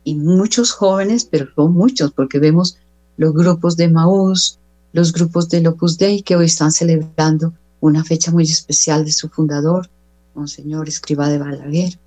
y 0.03 0.15
muchos 0.15 0.71
jóvenes, 0.71 1.25
pero 1.25 1.47
son 1.55 1.73
muchos, 1.73 2.12
porque 2.12 2.39
vemos 2.39 2.77
los 3.17 3.34
grupos 3.34 3.77
de 3.77 3.89
Maús, 3.89 4.58
los 4.93 5.13
grupos 5.13 5.49
de 5.49 5.67
Opus 5.67 5.97
Dei 5.97 6.23
que 6.23 6.36
hoy 6.36 6.45
están 6.45 6.71
celebrando 6.71 7.53
una 7.79 8.03
fecha 8.03 8.32
muy 8.32 8.43
especial 8.43 9.05
de 9.05 9.12
su 9.12 9.29
fundador, 9.29 9.89
Monseñor 10.34 10.88
Escriba 10.88 11.29
de 11.29 11.38
Balaguer, 11.38 11.99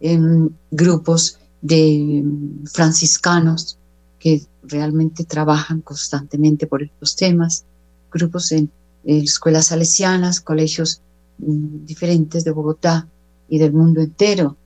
en 0.00 0.56
grupos 0.70 1.38
de 1.60 2.24
franciscanos 2.72 3.78
que 4.18 4.42
realmente 4.62 5.24
trabajan 5.24 5.80
constantemente 5.80 6.66
por 6.66 6.82
estos 6.82 7.16
temas, 7.16 7.64
grupos 8.10 8.52
en, 8.52 8.70
escuelas 9.04 9.66
salesianas, 9.66 10.40
colegios 10.40 11.00
mm, 11.38 11.86
diferentes 11.86 12.44
de 12.44 12.50
Bogotá 12.50 13.08
y 13.48 13.58
del 13.58 13.72
mundo 13.72 14.02
entero. 14.02 14.56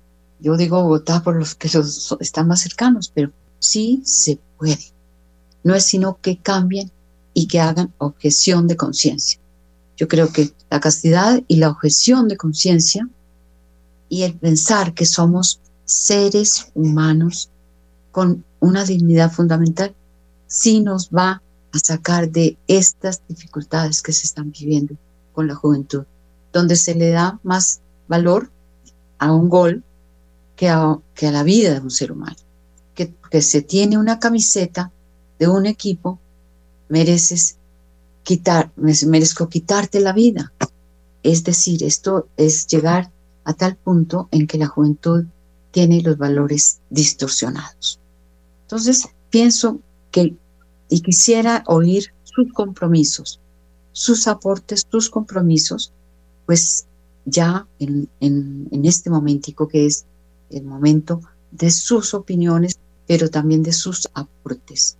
Yo 0.40 0.56
digo 0.56 0.82
Bogotá 0.82 1.22
por 1.22 1.36
los 1.36 1.54
que 1.54 1.70
están 2.20 2.48
más 2.48 2.60
cercanos, 2.60 3.12
pero 3.14 3.30
sí 3.60 4.02
se 4.04 4.38
puede. 4.58 4.92
No 5.62 5.74
es 5.74 5.84
sino 5.84 6.18
que 6.20 6.38
cambien 6.38 6.90
y 7.32 7.46
que 7.46 7.60
hagan 7.60 7.92
objeción 7.98 8.66
de 8.66 8.76
conciencia. 8.76 9.38
Yo 9.96 10.08
creo 10.08 10.32
que 10.32 10.52
la 10.68 10.80
castidad 10.80 11.40
y 11.46 11.56
la 11.56 11.70
objeción 11.70 12.26
de 12.26 12.36
conciencia 12.36 13.08
y 14.14 14.22
el 14.22 14.38
pensar 14.38 14.94
que 14.94 15.06
somos 15.06 15.58
seres 15.84 16.70
humanos 16.72 17.50
con 18.12 18.44
una 18.60 18.84
dignidad 18.84 19.32
fundamental, 19.32 19.92
sí 20.46 20.82
nos 20.82 21.10
va 21.10 21.42
a 21.72 21.78
sacar 21.80 22.30
de 22.30 22.56
estas 22.68 23.22
dificultades 23.26 24.02
que 24.02 24.12
se 24.12 24.26
están 24.28 24.52
viviendo 24.52 24.94
con 25.32 25.48
la 25.48 25.56
juventud, 25.56 26.04
donde 26.52 26.76
se 26.76 26.94
le 26.94 27.10
da 27.10 27.40
más 27.42 27.80
valor 28.06 28.52
a 29.18 29.32
un 29.32 29.48
gol 29.48 29.82
que 30.54 30.68
a, 30.68 30.96
que 31.16 31.26
a 31.26 31.32
la 31.32 31.42
vida 31.42 31.74
de 31.74 31.80
un 31.80 31.90
ser 31.90 32.12
humano. 32.12 32.36
Que, 32.94 33.12
que 33.32 33.42
se 33.42 33.62
tiene 33.62 33.98
una 33.98 34.20
camiseta 34.20 34.92
de 35.40 35.48
un 35.48 35.66
equipo, 35.66 36.20
mereces 36.88 37.56
quitar, 38.22 38.70
merezco 38.76 39.48
quitarte 39.48 39.98
la 39.98 40.12
vida. 40.12 40.52
Es 41.24 41.42
decir, 41.42 41.82
esto 41.82 42.28
es 42.36 42.68
llegar 42.68 43.10
a 43.44 43.54
tal 43.54 43.76
punto 43.76 44.28
en 44.30 44.46
que 44.46 44.58
la 44.58 44.66
juventud 44.66 45.24
tiene 45.70 46.02
los 46.02 46.16
valores 46.16 46.80
distorsionados. 46.90 47.98
Entonces, 48.62 49.08
pienso 49.30 49.80
que, 50.10 50.34
y 50.88 51.00
quisiera 51.00 51.64
oír 51.66 52.12
sus 52.22 52.52
compromisos, 52.52 53.40
sus 53.92 54.26
aportes, 54.26 54.86
sus 54.90 55.10
compromisos, 55.10 55.92
pues 56.46 56.86
ya 57.24 57.66
en, 57.78 58.08
en, 58.20 58.84
este 58.84 59.10
momentico 59.10 59.66
que 59.66 59.86
es 59.86 60.04
el 60.50 60.64
momento 60.64 61.20
de 61.50 61.70
sus 61.70 62.14
opiniones, 62.14 62.78
pero 63.06 63.30
también 63.30 63.62
de 63.62 63.72
sus 63.72 64.08
aportes. 64.14 64.96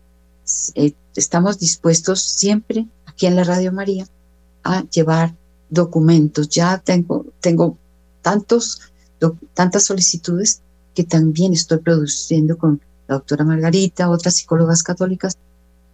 Eh, 0.75 0.95
estamos 1.15 1.59
dispuestos 1.59 2.23
siempre 2.23 2.87
aquí 3.07 3.27
en 3.27 3.37
la 3.37 3.45
Radio 3.45 3.73
María 3.73 4.07
a 4.63 4.83
llevar 4.89 5.35
documentos. 5.71 6.49
Ya 6.49 6.79
tengo, 6.79 7.27
tengo 7.41 7.79
tantos, 8.25 8.81
tantas 9.53 9.85
solicitudes 9.85 10.63
que 10.95 11.05
también 11.05 11.53
estoy 11.53 11.79
produciendo 11.79 12.57
con 12.57 12.81
la 13.07 13.17
doctora 13.17 13.45
Margarita, 13.45 14.09
otras 14.09 14.37
psicólogas 14.37 14.83
católicas, 14.83 15.37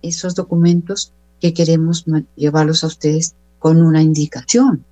esos 0.01 0.37
documentos 0.37 1.12
que 1.40 1.53
queremos 1.53 2.05
llevarlos 2.37 2.85
a 2.85 2.87
ustedes 2.87 3.35
con 3.59 3.83
una 3.83 4.01
indicación, 4.01 4.85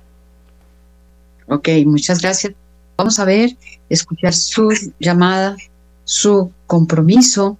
Ok, 1.48 1.70
muchas 1.86 2.22
gracias. 2.22 2.54
Vamos 2.96 3.20
a 3.20 3.26
ver, 3.26 3.58
escuchar 3.90 4.36
su 4.36 4.72
llamada, 5.00 5.58
su 6.04 6.54
compromiso, 6.68 7.58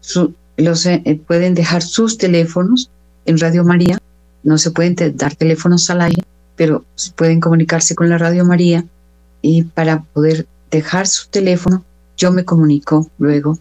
su, 0.00 0.32
los, 0.58 0.84
eh, 0.84 1.20
pueden 1.26 1.54
dejar 1.54 1.82
sus 1.82 2.18
teléfonos 2.18 2.90
en 3.24 3.38
Radio 3.38 3.64
María, 3.64 3.98
no 4.42 4.58
se 4.58 4.70
pueden 4.70 4.94
dar 5.16 5.34
teléfonos 5.34 5.88
al 5.90 6.02
aire 6.02 6.24
pero 6.58 6.84
pueden 7.14 7.40
comunicarse 7.40 7.94
con 7.94 8.10
la 8.10 8.18
Radio 8.18 8.44
María 8.44 8.84
y 9.40 9.62
para 9.62 10.02
poder 10.02 10.46
dejar 10.70 11.06
su 11.06 11.28
teléfono, 11.28 11.84
yo 12.16 12.32
me 12.32 12.44
comunico 12.44 13.08
luego 13.16 13.58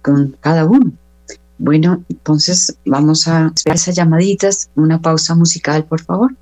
con 0.00 0.36
cada 0.40 0.64
uno. 0.64 0.92
Bueno, 1.58 2.04
entonces 2.08 2.76
vamos 2.86 3.26
a 3.26 3.52
esperar 3.54 3.76
esas 3.76 3.96
llamaditas, 3.96 4.70
una 4.76 5.02
pausa 5.02 5.34
musical, 5.34 5.84
por 5.84 6.00
favor. 6.00 6.34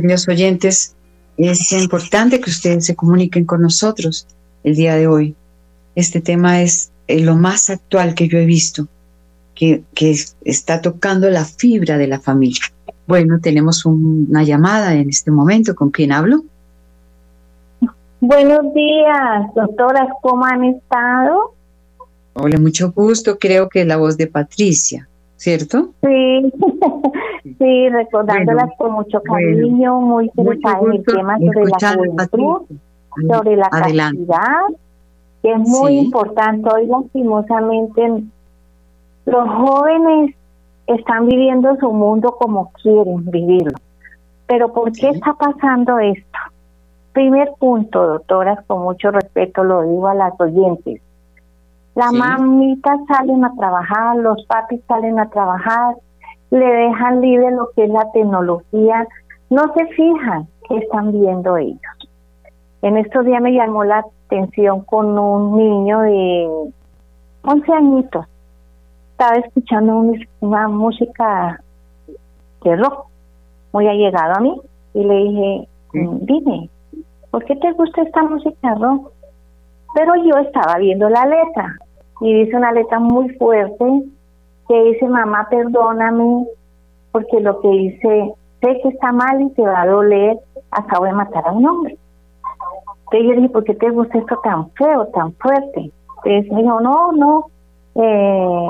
Queridos 0.00 0.28
oyentes, 0.28 0.94
es 1.36 1.72
importante 1.72 2.40
que 2.40 2.50
ustedes 2.50 2.86
se 2.86 2.94
comuniquen 2.94 3.44
con 3.44 3.62
nosotros 3.62 4.28
el 4.62 4.76
día 4.76 4.94
de 4.94 5.08
hoy. 5.08 5.34
Este 5.96 6.20
tema 6.20 6.62
es 6.62 6.92
eh, 7.08 7.20
lo 7.20 7.34
más 7.34 7.68
actual 7.68 8.14
que 8.14 8.28
yo 8.28 8.38
he 8.38 8.46
visto, 8.46 8.86
que, 9.56 9.82
que 9.94 10.14
está 10.44 10.80
tocando 10.80 11.28
la 11.30 11.44
fibra 11.44 11.98
de 11.98 12.06
la 12.06 12.20
familia. 12.20 12.62
Bueno, 13.08 13.40
tenemos 13.40 13.84
una 13.84 14.44
llamada 14.44 14.94
en 14.94 15.08
este 15.08 15.32
momento. 15.32 15.74
¿Con 15.74 15.90
quién 15.90 16.12
hablo? 16.12 16.44
Buenos 18.20 18.72
días, 18.74 19.52
doctoras, 19.56 20.08
¿cómo 20.22 20.44
han 20.44 20.64
estado? 20.64 21.54
Hola, 22.34 22.58
mucho 22.58 22.92
gusto. 22.92 23.36
Creo 23.38 23.68
que 23.68 23.80
es 23.80 23.86
la 23.86 23.96
voz 23.96 24.16
de 24.16 24.28
Patricia, 24.28 25.08
¿cierto? 25.38 25.90
Sí, 26.02 26.52
Sí, 27.58 27.88
recordándolas 27.88 28.70
con 28.76 28.92
mucho 28.92 29.22
cariño, 29.22 30.00
muy 30.00 30.26
interesada 30.26 30.80
en 30.80 30.92
el 30.92 31.04
tema 31.04 31.38
sobre 31.38 31.64
la 31.64 31.96
juventud, 31.96 32.76
sobre 33.26 33.56
la 33.56 33.70
castidad, 33.70 34.62
que 35.42 35.52
es 35.52 35.58
muy 35.58 35.98
importante. 35.98 36.68
Hoy, 36.68 36.86
lastimosamente, 36.86 38.24
los 39.24 39.48
jóvenes 39.48 40.34
están 40.86 41.26
viviendo 41.26 41.76
su 41.76 41.92
mundo 41.92 42.36
como 42.38 42.70
quieren 42.82 43.30
vivirlo. 43.30 43.78
Pero 44.46 44.72
¿por 44.72 44.92
qué 44.92 45.10
está 45.10 45.34
pasando 45.34 45.98
esto? 45.98 46.38
Primer 47.12 47.52
punto, 47.58 48.06
doctoras, 48.06 48.58
con 48.66 48.82
mucho 48.82 49.10
respeto 49.10 49.64
lo 49.64 49.82
digo 49.82 50.08
a 50.08 50.14
las 50.14 50.40
oyentes. 50.40 51.00
Las 51.98 52.12
mamitas 52.12 53.00
salen 53.08 53.44
a 53.44 53.52
trabajar, 53.56 54.14
los 54.18 54.46
papis 54.46 54.80
salen 54.86 55.18
a 55.18 55.28
trabajar, 55.30 55.96
le 56.50 56.64
dejan 56.64 57.20
libre 57.20 57.50
lo 57.50 57.70
que 57.74 57.86
es 57.86 57.90
la 57.90 58.08
tecnología, 58.12 59.04
no 59.50 59.62
se 59.74 59.84
fijan 59.86 60.46
qué 60.68 60.76
están 60.76 61.10
viendo 61.10 61.56
ellos. 61.56 61.80
En 62.82 62.98
estos 62.98 63.24
días 63.24 63.42
me 63.42 63.52
llamó 63.52 63.82
la 63.82 64.04
atención 64.26 64.82
con 64.82 65.18
un 65.18 65.56
niño 65.56 65.98
de 66.02 66.70
11 67.42 67.72
añitos. 67.72 68.26
Estaba 69.10 69.34
escuchando 69.44 70.12
una 70.38 70.68
música 70.68 71.60
de 72.62 72.76
rock, 72.76 73.08
muy 73.72 73.88
allegado 73.88 74.34
a 74.36 74.40
mí, 74.40 74.56
y 74.94 75.02
le 75.02 75.14
dije, 75.14 75.68
mm, 75.94 76.18
dime, 76.26 76.70
¿por 77.32 77.44
qué 77.44 77.56
te 77.56 77.72
gusta 77.72 78.02
esta 78.02 78.22
música 78.22 78.76
rock? 78.76 79.10
Pero 79.94 80.14
yo 80.14 80.36
estaba 80.36 80.78
viendo 80.78 81.08
la 81.08 81.26
letra, 81.26 81.76
y 82.20 82.34
dice 82.34 82.56
una 82.56 82.72
letra 82.72 82.98
muy 82.98 83.28
fuerte, 83.36 83.84
que 84.68 84.82
dice, 84.84 85.06
mamá, 85.06 85.46
perdóname, 85.50 86.46
porque 87.12 87.40
lo 87.40 87.60
que 87.60 87.68
dice, 87.68 88.34
sé 88.60 88.80
que 88.82 88.88
está 88.88 89.12
mal 89.12 89.40
y 89.40 89.50
te 89.50 89.62
va 89.62 89.82
a 89.82 89.86
doler, 89.86 90.38
acabo 90.70 91.04
de 91.04 91.12
matar 91.12 91.46
a 91.46 91.52
un 91.52 91.66
hombre. 91.66 91.96
Entonces 93.04 93.28
yo 93.28 93.36
dije, 93.36 93.48
¿por 93.48 93.64
qué 93.64 93.74
te 93.74 93.90
gusta 93.90 94.18
esto 94.18 94.38
tan 94.42 94.70
feo, 94.72 95.06
tan 95.06 95.32
fuerte? 95.34 95.90
Entonces 96.24 96.52
me 96.52 96.62
dijo, 96.62 96.80
no, 96.80 97.12
no, 97.12 97.46
eh, 97.94 98.68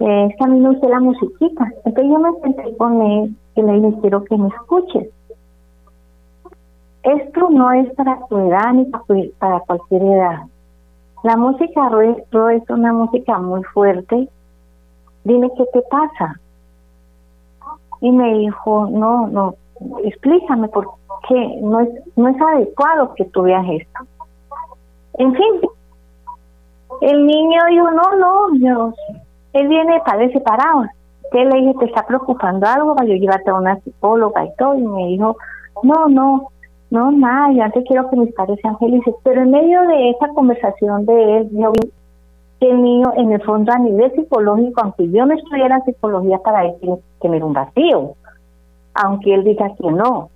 eh, 0.00 0.28
es 0.28 0.36
que 0.36 0.44
a 0.44 0.48
mí 0.48 0.58
me 0.58 0.70
gusta 0.70 0.88
la 0.88 1.00
musiquita. 1.00 1.72
Entonces 1.84 2.12
yo 2.12 2.18
me 2.18 2.32
senté 2.40 2.76
con 2.76 3.02
él 3.02 3.36
y 3.54 3.62
le 3.62 3.72
dije, 3.72 4.00
quiero 4.00 4.24
que 4.24 4.36
me 4.36 4.48
escuches. 4.48 5.08
Esto 7.04 7.50
no 7.50 7.70
es 7.72 7.88
para 7.94 8.18
tu 8.28 8.38
edad 8.38 8.72
ni 8.72 8.86
para 9.38 9.60
cualquier 9.60 10.02
edad. 10.02 10.40
La 11.22 11.36
música 11.36 11.88
retro 11.88 12.50
es 12.50 12.62
una 12.68 12.92
música 12.92 13.38
muy 13.38 13.62
fuerte. 13.64 14.28
Dime 15.24 15.50
qué 15.56 15.64
te 15.72 15.82
pasa. 15.82 16.40
Y 18.00 18.10
me 18.10 18.34
dijo, 18.34 18.86
no, 18.90 19.26
no, 19.26 19.54
explícame 20.04 20.68
por 20.68 20.88
qué 21.28 21.58
no 21.62 21.80
es, 21.80 21.88
no 22.16 22.28
es 22.28 22.40
adecuado 22.40 23.14
que 23.14 23.24
tú 23.24 23.42
veas 23.42 23.66
esto. 23.68 24.04
En 25.14 25.34
fin, 25.34 25.60
el 27.00 27.26
niño 27.26 27.60
dijo, 27.70 27.90
no, 27.90 28.16
no, 28.16 28.54
yo, 28.58 28.94
él 29.54 29.68
viene 29.68 29.94
de 29.94 30.00
padres 30.00 30.32
separados. 30.32 30.86
¿Qué 31.32 31.44
le 31.44 31.58
dije, 31.58 31.74
te 31.80 31.84
está 31.86 32.06
preocupando 32.06 32.66
algo? 32.66 32.94
Para 32.94 33.08
yo 33.08 33.14
llevarte 33.14 33.50
a 33.50 33.54
una 33.54 33.80
psicóloga 33.80 34.44
y 34.44 34.54
todo. 34.56 34.76
Y 34.76 34.82
me 34.82 35.06
dijo, 35.08 35.36
no, 35.82 36.08
no, 36.08 36.48
no, 36.90 37.10
nada, 37.10 37.52
yo 37.52 37.62
antes 37.64 37.84
quiero 37.86 38.08
que 38.08 38.16
mis 38.16 38.32
padres 38.34 38.58
sean 38.62 38.78
felices. 38.78 39.14
Pero 39.24 39.42
en 39.42 39.50
medio 39.50 39.82
de 39.82 40.10
esa 40.10 40.28
conversación 40.28 41.04
de 41.04 41.38
él, 41.38 41.50
yo 41.52 41.72
vi 41.72 41.90
que 42.60 42.70
el 42.70 43.02
en 43.16 43.32
el 43.32 43.42
fondo, 43.42 43.72
a 43.72 43.78
nivel 43.78 44.12
psicológico, 44.12 44.80
aunque 44.82 45.10
yo 45.10 45.26
no 45.26 45.34
estudiara 45.34 45.82
psicología 45.84 46.38
para 46.38 46.62
decir 46.62 46.90
que 47.20 47.28
me 47.28 47.36
era 47.36 47.46
un 47.46 47.52
vacío, 47.52 48.14
aunque 48.94 49.34
él 49.34 49.44
diga 49.44 49.74
que 49.74 49.90
no. 49.90 50.30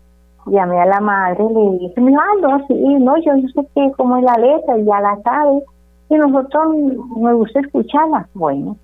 Llamé 0.47 0.81
a 0.81 0.87
la 0.87 1.01
madre, 1.01 1.45
le 1.45 1.79
dije, 1.79 2.01
me 2.01 2.15
ah, 2.17 2.25
no, 2.41 2.67
sí, 2.67 2.75
no, 2.75 3.17
yo, 3.19 3.37
yo 3.37 3.49
sé 3.49 3.69
que 3.75 3.93
como 3.93 4.17
es 4.17 4.25
la 4.25 4.35
letra, 4.35 4.77
ya 4.79 5.01
la 5.01 5.21
sabe, 5.23 5.63
y 6.09 6.15
nosotros 6.17 6.75
me 7.17 7.33
gusta 7.35 7.61
escucharla. 7.61 8.27
Bueno, 8.35 8.77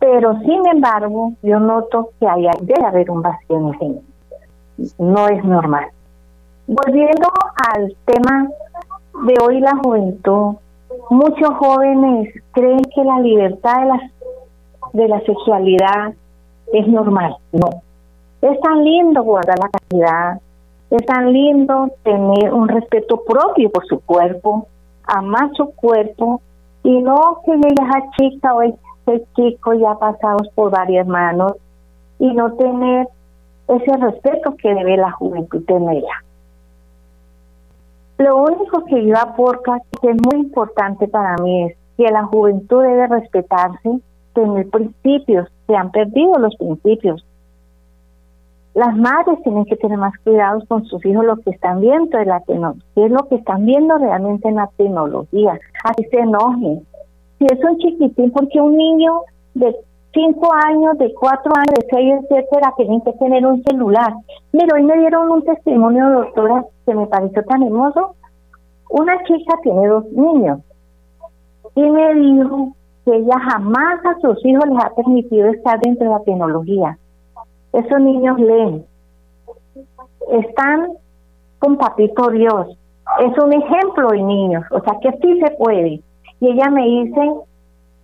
pero 0.00 0.38
sin 0.40 0.66
embargo, 0.66 1.32
yo 1.42 1.58
noto 1.58 2.10
que 2.20 2.28
hay, 2.28 2.46
debe 2.60 2.84
haber 2.84 3.10
un 3.10 3.22
vacío 3.22 3.56
en 3.56 3.74
ese 3.74 3.84
niño. 3.84 4.02
No 4.98 5.28
es 5.28 5.44
normal. 5.44 5.88
Volviendo 6.72 7.26
al 7.74 7.96
tema 8.04 8.48
de 9.26 9.34
hoy, 9.42 9.58
la 9.58 9.76
juventud, 9.82 10.54
muchos 11.10 11.48
jóvenes 11.56 12.32
creen 12.52 12.84
que 12.94 13.02
la 13.02 13.18
libertad 13.18 13.80
de 13.80 13.86
la, 13.86 14.10
de 14.92 15.08
la 15.08 15.20
sexualidad 15.22 16.14
es 16.72 16.86
normal. 16.86 17.34
No. 17.50 17.70
Es 18.40 18.60
tan 18.60 18.84
lindo 18.84 19.24
guardar 19.24 19.58
la 19.58 19.68
castidad, 19.68 20.40
es 20.90 21.04
tan 21.06 21.32
lindo 21.32 21.90
tener 22.04 22.54
un 22.54 22.68
respeto 22.68 23.20
propio 23.26 23.68
por 23.72 23.84
su 23.88 23.98
cuerpo, 23.98 24.68
amar 25.02 25.50
su 25.56 25.74
cuerpo 25.74 26.40
y 26.84 27.00
no 27.00 27.40
que 27.46 27.50
llegue 27.50 27.82
a 27.82 28.10
chica 28.12 28.54
o 28.54 28.62
ese 28.62 29.26
chico 29.34 29.74
ya 29.74 29.96
pasados 29.96 30.48
por 30.54 30.70
varias 30.70 31.08
manos 31.08 31.54
y 32.20 32.32
no 32.32 32.52
tener 32.52 33.08
ese 33.66 33.96
respeto 33.96 34.54
que 34.54 34.72
debe 34.72 34.96
la 34.98 35.10
juventud 35.10 35.64
tener. 35.64 36.04
Lo 38.20 38.36
único 38.36 38.84
que 38.84 39.02
yo 39.06 39.16
aporto 39.16 39.72
que 40.02 40.10
es 40.10 40.16
muy 40.20 40.40
importante 40.44 41.08
para 41.08 41.38
mí 41.38 41.64
es 41.64 41.76
que 41.96 42.10
la 42.10 42.24
juventud 42.24 42.82
debe 42.82 43.06
respetarse, 43.06 43.98
tener 44.34 44.68
principios, 44.68 45.48
se 45.66 45.74
han 45.74 45.90
perdido 45.90 46.38
los 46.38 46.54
principios. 46.56 47.24
Las 48.74 48.94
madres 48.94 49.42
tienen 49.42 49.64
que 49.64 49.76
tener 49.76 49.96
más 49.96 50.12
cuidados 50.22 50.64
con 50.68 50.84
sus 50.84 51.02
hijos, 51.06 51.24
lo 51.24 51.38
que 51.38 51.48
están 51.48 51.80
viendo 51.80 52.18
de 52.18 52.26
la 52.26 52.40
tecnología, 52.40 52.82
es 52.94 53.10
lo 53.10 53.26
que 53.26 53.36
están 53.36 53.64
viendo 53.64 53.96
realmente 53.96 54.50
en 54.50 54.56
la 54.56 54.68
tecnología, 54.76 55.58
así 55.84 56.04
se 56.10 56.18
enojen. 56.18 56.86
Si 57.38 57.46
es 57.46 57.64
un 57.64 57.78
chiquitín, 57.78 58.32
porque 58.32 58.60
un 58.60 58.76
niño 58.76 59.22
de 59.54 59.74
cinco 60.12 60.52
años, 60.52 60.98
de 60.98 61.12
cuatro 61.14 61.52
años, 61.54 61.74
de 61.80 61.86
seis, 61.90 62.14
etcétera, 62.22 62.72
tienen 62.76 63.00
que 63.02 63.12
tener 63.14 63.46
un 63.46 63.62
celular. 63.64 64.14
Mira, 64.52 64.74
hoy 64.74 64.82
me 64.82 64.98
dieron 64.98 65.30
un 65.30 65.44
testimonio, 65.44 66.10
doctora, 66.10 66.64
que 66.86 66.94
me 66.94 67.06
pareció 67.06 67.44
tan 67.44 67.62
hermoso. 67.62 68.16
Una 68.90 69.22
chica 69.24 69.54
tiene 69.62 69.86
dos 69.86 70.04
niños 70.12 70.60
y 71.74 71.82
me 71.82 72.14
dijo 72.14 72.74
que 73.04 73.16
ella 73.16 73.38
jamás 73.38 74.04
a 74.04 74.18
sus 74.20 74.44
hijos 74.44 74.64
les 74.68 74.84
ha 74.84 74.94
permitido 74.94 75.48
estar 75.48 75.78
dentro 75.80 76.06
de 76.06 76.12
la 76.12 76.24
tecnología. 76.24 76.98
Esos 77.72 78.00
niños 78.00 78.38
leen, 78.40 78.84
están 80.32 80.92
con 81.60 81.76
papito 81.76 82.30
Dios. 82.30 82.76
Es 83.20 83.38
un 83.38 83.52
ejemplo 83.52 84.08
de 84.08 84.22
niños, 84.22 84.64
o 84.70 84.80
sea 84.80 84.98
que 85.00 85.12
sí 85.22 85.40
se 85.40 85.50
puede. 85.52 86.00
Y 86.40 86.48
ella 86.48 86.70
me 86.70 86.84
dice 86.84 87.32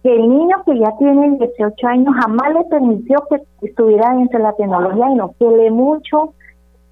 que 0.07 0.15
el 0.15 0.29
niño 0.29 0.63
que 0.65 0.79
ya 0.79 0.97
tiene 0.99 1.37
18 1.37 1.87
años 1.89 2.15
jamás 2.15 2.55
le 2.55 2.65
permitió 2.67 3.25
que 3.29 3.43
estuviera 3.67 4.15
dentro 4.15 4.39
de 4.39 4.45
la 4.45 4.53
tecnología, 4.53 5.11
y 5.11 5.15
no 5.17 5.35
que 5.37 5.71
mucho, 5.73 6.33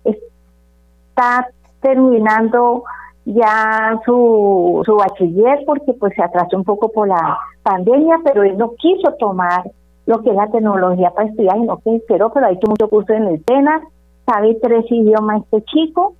está 0.02 1.48
terminando 1.80 2.82
ya 3.24 4.00
su, 4.04 4.82
su 4.84 4.96
bachiller 4.96 5.60
porque 5.64 5.92
pues 5.92 6.12
se 6.16 6.24
atrasó 6.24 6.56
un 6.56 6.64
poco 6.64 6.88
por 6.88 7.06
la 7.06 7.38
pandemia, 7.62 8.18
pero 8.24 8.42
él 8.42 8.58
no 8.58 8.72
quiso 8.74 9.12
tomar 9.12 9.62
lo 10.06 10.20
que 10.20 10.30
es 10.30 10.36
la 10.36 10.50
tecnología 10.50 11.12
para 11.12 11.28
estudiar, 11.28 11.58
y 11.58 11.62
no 11.62 11.78
que 11.78 11.94
esperó, 11.94 12.32
pero 12.32 12.46
ha 12.46 12.50
hecho 12.50 12.66
mucho 12.66 12.88
curso 12.88 13.12
en 13.12 13.28
el 13.28 13.44
SENA, 13.44 13.80
sabe 14.26 14.58
tres 14.60 14.86
idiomas 14.90 15.44
este 15.44 15.62
chico 15.66 16.14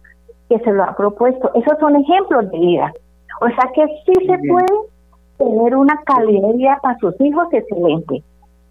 que 0.48 0.61
se 0.61 0.70
lo 0.70 0.85
ha 0.85 0.94
propuesto. 0.94 1.50
Esos 1.54 1.76
son 1.80 1.96
ejemplos 1.96 2.52
de 2.52 2.59
vida. 2.59 2.92
O 3.40 3.46
sea 3.46 3.68
que 3.74 3.85
sí 4.07 4.26
se 4.26 4.38
puede 4.48 4.93
tener 5.38 5.77
una 5.77 6.01
calidad 6.05 6.79
para 6.83 6.99
sus 6.99 7.14
hijos 7.20 7.49
excelente. 7.53 8.23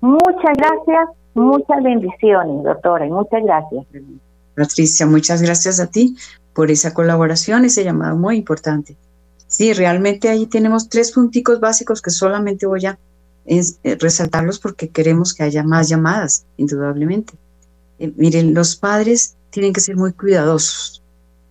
Muchas 0.01 0.57
gracias, 0.57 1.09
muchas 1.33 1.83
bendiciones, 1.83 2.63
doctora, 2.63 3.05
y 3.05 3.11
muchas 3.11 3.43
gracias. 3.43 3.85
Patricia, 4.55 5.05
muchas 5.05 5.41
gracias 5.41 5.79
a 5.79 5.87
ti 5.87 6.15
por 6.53 6.71
esa 6.71 6.93
colaboración, 6.93 7.65
ese 7.65 7.83
llamado 7.83 8.15
muy 8.15 8.37
importante. 8.37 8.95
Sí, 9.47 9.73
realmente 9.73 10.29
ahí 10.29 10.47
tenemos 10.47 10.89
tres 10.89 11.11
punticos 11.11 11.59
básicos 11.59 12.01
que 12.01 12.09
solamente 12.09 12.65
voy 12.65 12.85
a 12.85 12.97
eh, 13.45 13.61
resaltarlos 13.99 14.59
porque 14.59 14.89
queremos 14.89 15.33
que 15.33 15.43
haya 15.43 15.63
más 15.63 15.89
llamadas, 15.89 16.45
indudablemente. 16.57 17.33
Eh, 17.99 18.11
miren, 18.15 18.53
los 18.53 18.75
padres 18.75 19.35
tienen 19.49 19.73
que 19.73 19.81
ser 19.81 19.95
muy 19.95 20.13
cuidadosos, 20.13 21.03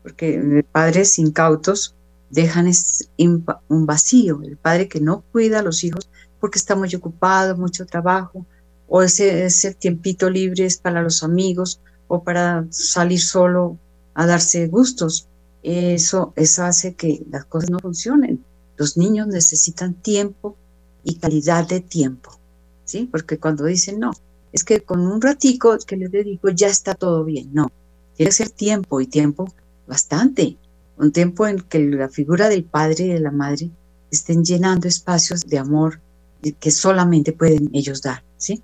porque 0.03 0.35
eh, 0.35 0.65
padres 0.71 1.19
incautos 1.19 1.95
dejan 2.33 2.71
un 3.19 3.87
vacío, 3.87 4.41
el 4.43 4.57
padre 4.57 4.89
que 4.89 5.01
no 5.01 5.23
cuida 5.33 5.59
a 5.59 5.63
los 5.63 5.85
hijos 5.85 6.09
porque 6.41 6.59
está 6.59 6.75
muy 6.75 6.93
ocupado, 6.95 7.57
mucho 7.57 7.87
trabajo, 7.87 8.47
o 8.89 9.03
ese, 9.03 9.45
ese 9.45 9.75
tiempito 9.75 10.29
libre 10.29 10.65
es 10.65 10.79
para 10.79 11.03
los 11.03 11.23
amigos 11.23 11.81
o 12.09 12.25
para 12.25 12.67
salir 12.71 13.21
solo 13.21 13.79
a 14.15 14.27
darse 14.27 14.67
gustos. 14.67 15.29
Eso, 15.63 16.33
eso 16.35 16.65
hace 16.65 16.95
que 16.95 17.23
las 17.31 17.45
cosas 17.45 17.71
no 17.71 17.79
funcionen. 17.79 18.45
Los 18.77 18.97
niños 18.97 19.29
necesitan 19.29 19.95
tiempo 19.95 20.57
y 21.05 21.17
calidad 21.17 21.69
de 21.69 21.81
tiempo, 21.81 22.39
¿sí? 22.85 23.09
Porque 23.11 23.39
cuando 23.39 23.65
dicen 23.65 24.01
no, 24.01 24.13
es 24.53 24.65
que 24.65 24.81
con 24.81 25.01
un 25.01 25.21
ratico 25.21 25.77
que 25.87 25.97
les 25.97 26.11
dedico 26.11 26.49
ya 26.49 26.69
está 26.69 26.95
todo 26.95 27.25
bien. 27.25 27.51
No, 27.53 27.71
tiene 28.17 28.31
que 28.31 28.37
ser 28.37 28.51
tiempo 28.51 29.01
y 29.01 29.07
tiempo 29.07 29.53
bastante 29.87 30.43
un 31.03 31.11
tiempo 31.11 31.49
en 31.49 31.61
que 31.61 31.81
la 31.81 32.09
figura 32.09 32.49
del 32.49 32.65
padre 32.65 33.05
y 33.05 33.09
de 33.09 33.21
la 33.21 33.33
madre 33.33 33.71
estén 34.11 34.45
llenando 34.45 34.87
espacios 34.87 35.41
de 35.43 35.59
amor 35.59 36.01
que 36.61 36.71
solamente 36.71 37.33
pueden 37.33 37.71
ellos 37.73 38.03
dar, 38.03 38.23
¿sí? 38.37 38.63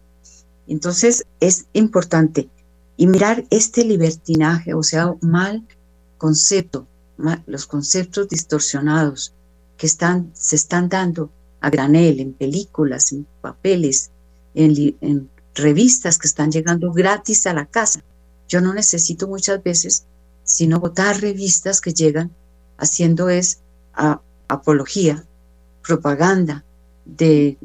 Entonces 0.69 1.25
es 1.41 1.67
importante 1.73 2.49
y 2.97 3.09
mirar 3.09 3.45
este 3.51 3.85
libertinaje, 3.85 4.73
o 4.75 4.83
sea, 4.83 5.15
mal 5.21 5.67
concepto, 6.17 6.87
los 7.47 7.67
conceptos 7.67 8.29
distorsionados 8.29 9.35
que 9.77 9.87
están, 9.87 10.31
se 10.35 10.57
están 10.57 10.89
dando 10.89 11.31
a 11.61 11.71
granel 11.71 12.21
en 12.21 12.35
películas, 12.35 13.11
en 13.13 13.27
papeles, 13.41 14.11
en, 14.55 14.97
en 15.01 15.29
revistas 15.55 16.19
que 16.19 16.29
están 16.29 16.53
llegando 16.53 16.93
gratis 16.93 17.47
a 17.49 17.55
la 17.55 17.67
casa. 17.67 18.01
Yo 18.49 18.61
no 18.61 18.75
necesito 18.75 19.27
muchas 19.27 19.63
veces 19.63 20.07
sino 20.49 20.81
votar 20.81 21.21
revistas 21.21 21.81
que 21.81 21.93
llegan 21.93 22.31
haciendo 22.79 23.29
es 23.29 23.61
apología, 24.49 25.25
propaganda 25.87 26.65
de, 27.05 27.57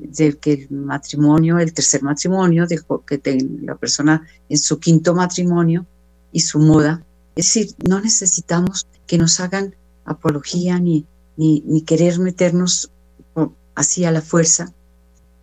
que 0.42 0.54
el 0.54 0.72
matrimonio, 0.72 1.60
el 1.60 1.74
tercer 1.74 2.04
matrimonio, 2.04 2.68
de, 2.68 2.82
que 3.06 3.48
la 3.62 3.76
persona 3.76 4.28
en 4.50 4.58
su 4.58 4.80
quinto 4.80 5.16
matrimonio 5.16 5.86
y 6.32 6.42
su 6.42 6.60
moda. 6.60 7.04
Es 7.36 7.46
decir, 7.46 7.74
no 7.88 8.02
necesitamos 8.02 8.86
que 9.08 9.18
nos 9.18 9.40
hagan 9.40 9.76
apología 10.06 10.78
ni, 10.80 11.06
ni, 11.38 11.82
querer 11.82 12.20
meternos 12.20 12.92
así 13.76 14.04
a 14.06 14.12
la 14.12 14.22
fuerza 14.22 14.74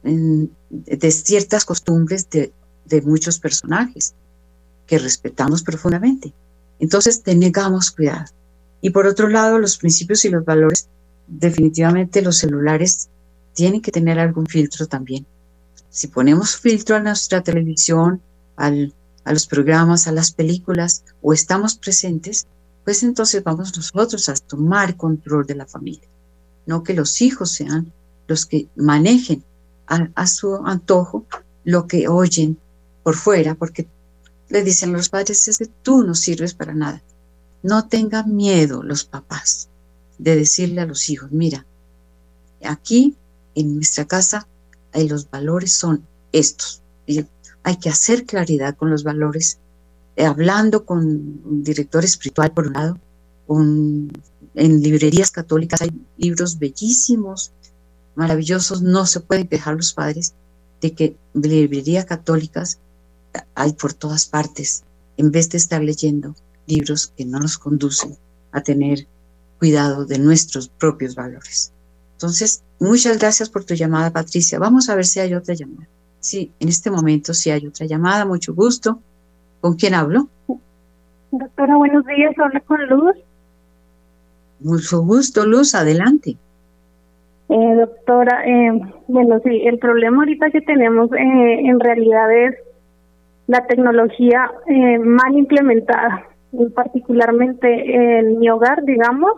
en, 0.05 0.51
de 0.69 1.11
ciertas 1.11 1.65
costumbres 1.65 2.29
de, 2.29 2.53
de 2.85 3.01
muchos 3.03 3.39
personajes. 3.39 4.15
que 4.87 4.99
respetamos 4.99 5.63
profundamente. 5.63 6.35
Entonces, 6.81 7.23
tenegamos 7.23 7.91
cuidado. 7.91 8.27
Y 8.81 8.91
por 8.91 9.07
otro 9.07 9.29
lado, 9.29 9.59
los 9.59 9.77
principios 9.77 10.25
y 10.25 10.31
los 10.31 10.45
valores, 10.45 10.89
definitivamente 11.27 12.23
los 12.23 12.39
celulares 12.39 13.09
tienen 13.53 13.83
que 13.83 13.93
tener 13.93 14.19
algún 14.19 14.47
filtro 14.47 14.87
también. 14.87 15.27
Si 15.91 16.09
ponemos 16.09 16.57
filtro 16.57 16.97
a 16.97 17.01
nuestra 17.01 17.43
televisión, 17.43 18.21
al, 18.57 18.95
a 19.25 19.33
los 19.33 19.47
programas, 19.47 20.07
a 20.07 20.13
las 20.13 20.33
películas, 20.33 21.05
o 21.21 21.33
estamos 21.33 21.77
presentes, 21.77 22.47
pues 22.85 23.03
entonces 23.03 23.45
vamos 23.45 23.77
nosotros 23.77 24.29
a 24.29 24.35
tomar 24.35 24.97
control 24.97 25.47
de 25.47 25.55
la 25.55 25.67
familia. 25.67 26.09
No 26.67 26.83
que 26.83 26.95
los 26.95 27.21
hijos 27.21 27.53
sean 27.53 27.93
los 28.27 28.47
que 28.47 28.69
manejen 28.77 29.45
a, 29.87 30.27
su 30.27 30.55
antojo 30.65 31.27
lo 31.65 31.87
que 31.87 32.07
oyen 32.09 32.59
por 33.03 33.17
fuera, 33.17 33.55
porque 33.55 33.89
le 34.51 34.63
dicen 34.63 34.93
los 34.93 35.09
padres 35.09 35.49
es 35.49 35.59
que 35.59 35.67
tú 35.67 36.03
no 36.03 36.15
sirves 36.15 36.55
para 36.55 36.75
nada. 36.75 37.03
No 37.63 37.89
tengan 37.89 38.35
miedo 38.35 38.83
los 38.83 39.05
papás 39.05 39.69
de 40.19 40.37
decirle 40.37 40.81
a 40.81 40.87
los 40.87 41.09
hijos, 41.09 41.31
mira, 41.31 41.65
aquí 42.65 43.17
en 43.55 43.77
nuestra 43.77 44.05
casa 44.05 44.47
los 44.93 45.31
valores 45.31 45.73
son 45.73 46.05
estos. 46.33 46.83
Y 47.07 47.25
hay 47.63 47.77
que 47.77 47.89
hacer 47.89 48.27
claridad 48.27 48.77
con 48.77 48.91
los 48.91 49.05
valores, 49.05 49.59
eh, 50.17 50.25
hablando 50.25 50.85
con 50.85 50.99
un 50.99 51.63
director 51.63 52.05
espiritual 52.05 52.53
por 52.53 52.67
un 52.67 52.73
lado, 52.73 52.99
en 54.55 54.83
librerías 54.83 55.31
católicas 55.31 55.83
hay 55.83 55.91
libros 56.17 56.59
bellísimos, 56.59 57.53
maravillosos, 58.15 58.83
no 58.83 59.07
se 59.07 59.21
pueden 59.21 59.49
quejar 59.49 59.75
los 59.75 59.93
padres 59.93 60.35
de 60.81 60.93
que 60.93 61.17
librerías 61.35 62.05
católicas 62.05 62.79
hay 63.55 63.73
por 63.73 63.93
todas 63.93 64.27
partes, 64.27 64.85
en 65.17 65.31
vez 65.31 65.51
de 65.51 65.59
estar 65.59 65.83
leyendo 65.83 66.35
libros 66.67 67.13
que 67.17 67.25
no 67.25 67.39
nos 67.39 67.59
conducen 67.59 68.17
a 68.53 68.63
tener 68.63 69.07
cuidado 69.59 70.07
de 70.07 70.19
nuestros 70.19 70.69
propios 70.69 71.15
valores. 71.15 71.73
Entonces, 72.13 72.63
muchas 72.79 73.19
gracias 73.19 73.49
por 73.49 73.65
tu 73.65 73.75
llamada, 73.75 74.11
Patricia. 74.11 74.59
Vamos 74.59 74.89
a 74.89 74.95
ver 74.95 75.07
si 75.07 75.21
hay 75.21 75.35
otra 75.35 75.55
llamada. 75.55 75.89
Sí, 76.21 76.53
en 76.61 76.69
este 76.69 76.91
momento 76.91 77.33
sí 77.35 77.51
hay 77.51 77.67
otra 77.67 77.87
llamada, 77.87 78.25
mucho 78.25 78.55
gusto. 78.55 79.01
¿Con 79.61 79.75
quién 79.75 79.95
hablo? 79.95 80.29
Doctora, 81.31 81.77
buenos 81.77 82.05
días, 82.07 82.35
habla 82.39 82.61
con 82.61 82.87
Luz. 82.89 83.17
Mucho 84.61 85.01
gusto, 85.01 85.47
Luz, 85.47 85.75
adelante. 85.75 86.37
Eh, 87.49 87.75
doctora, 87.75 88.45
eh, 88.47 88.81
bueno, 89.09 89.41
sí, 89.45 89.63
el 89.67 89.79
problema 89.79 90.19
ahorita 90.19 90.51
que 90.51 90.61
tenemos 90.61 91.11
eh, 91.13 91.61
en 91.65 91.81
realidad 91.81 92.33
es 92.33 92.55
la 93.47 93.67
tecnología 93.67 94.51
eh, 94.67 94.99
mal 94.99 95.37
implementada, 95.37 96.27
particularmente 96.75 98.19
en 98.19 98.39
mi 98.39 98.49
hogar, 98.51 98.83
digamos. 98.85 99.33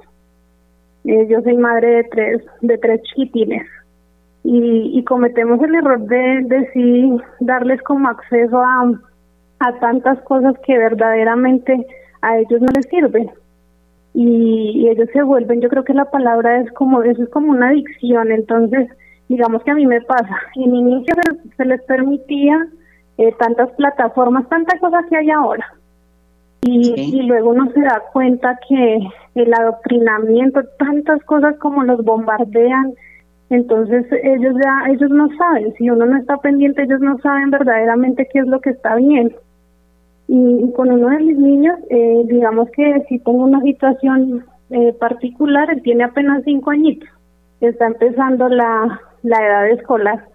Eh, 1.04 1.26
yo 1.28 1.40
soy 1.42 1.56
madre 1.56 1.88
de 1.96 2.04
tres, 2.04 2.42
de 2.60 2.78
tres 2.78 3.02
chiquitines 3.02 3.66
y, 4.44 5.02
cometemos 5.04 5.60
el 5.62 5.74
error 5.74 6.00
de, 6.00 6.70
sí 6.72 7.16
darles 7.40 7.82
como 7.82 8.08
acceso 8.08 8.60
a, 8.60 8.92
a 9.58 9.78
tantas 9.80 10.20
cosas 10.22 10.54
que 10.64 10.78
verdaderamente 10.78 11.86
a 12.20 12.38
ellos 12.38 12.60
no 12.60 12.68
les 12.72 12.86
sirven 12.86 13.30
y, 14.14 14.88
ellos 14.88 15.08
se 15.12 15.22
vuelven, 15.22 15.60
yo 15.60 15.68
creo 15.68 15.84
que 15.84 15.94
la 15.94 16.10
palabra 16.10 16.60
es 16.60 16.70
como, 16.72 17.02
eso 17.02 17.22
es 17.22 17.28
como 17.30 17.50
una 17.50 17.68
adicción, 17.68 18.30
entonces 18.30 18.88
digamos 19.28 19.62
que 19.62 19.70
a 19.70 19.74
mí 19.74 19.86
me 19.86 20.00
pasa, 20.02 20.36
en 20.56 20.74
inicio 20.74 21.14
se, 21.56 21.64
les 21.64 21.82
permitía 21.84 22.66
eh, 23.18 23.34
tantas 23.38 23.70
plataformas, 23.72 24.48
tantas 24.48 24.80
cosas 24.80 25.04
que 25.08 25.16
hay 25.16 25.30
ahora, 25.30 25.66
y, 26.62 26.94
y 26.96 27.22
luego 27.22 27.50
uno 27.50 27.70
se 27.72 27.80
da 27.80 28.02
cuenta 28.12 28.58
que 28.68 28.98
el 29.34 29.54
adoctrinamiento, 29.54 30.62
tantas 30.78 31.22
cosas 31.24 31.56
como 31.58 31.82
los 31.82 32.04
bombardean, 32.04 32.94
entonces 33.50 34.06
ellos 34.22 34.54
ya, 34.64 34.90
ellos 34.90 35.10
no 35.10 35.28
saben, 35.36 35.74
si 35.74 35.90
uno 35.90 36.06
no 36.06 36.16
está 36.16 36.38
pendiente, 36.38 36.84
ellos 36.84 37.00
no 37.00 37.18
saben 37.18 37.50
verdaderamente 37.50 38.26
qué 38.32 38.38
es 38.38 38.46
lo 38.46 38.60
que 38.60 38.70
está 38.70 38.94
bien. 38.96 39.34
Y, 40.26 40.72
con 40.72 40.90
uno 40.90 41.10
de 41.10 41.18
mis 41.18 41.36
niños, 41.36 41.78
eh, 41.90 42.22
digamos 42.26 42.70
que 42.70 43.04
si 43.08 43.18
tengo 43.18 43.44
una 43.44 43.60
situación 43.60 44.46
eh, 44.70 44.94
particular, 44.94 45.68
él 45.70 45.82
tiene 45.82 46.04
apenas 46.04 46.42
cinco 46.44 46.70
añitos, 46.70 47.08
está 47.60 47.88
empezando 47.88 48.48
la, 48.48 49.00
la 49.22 49.46
edad 49.46 49.68
escolar. 49.68 50.31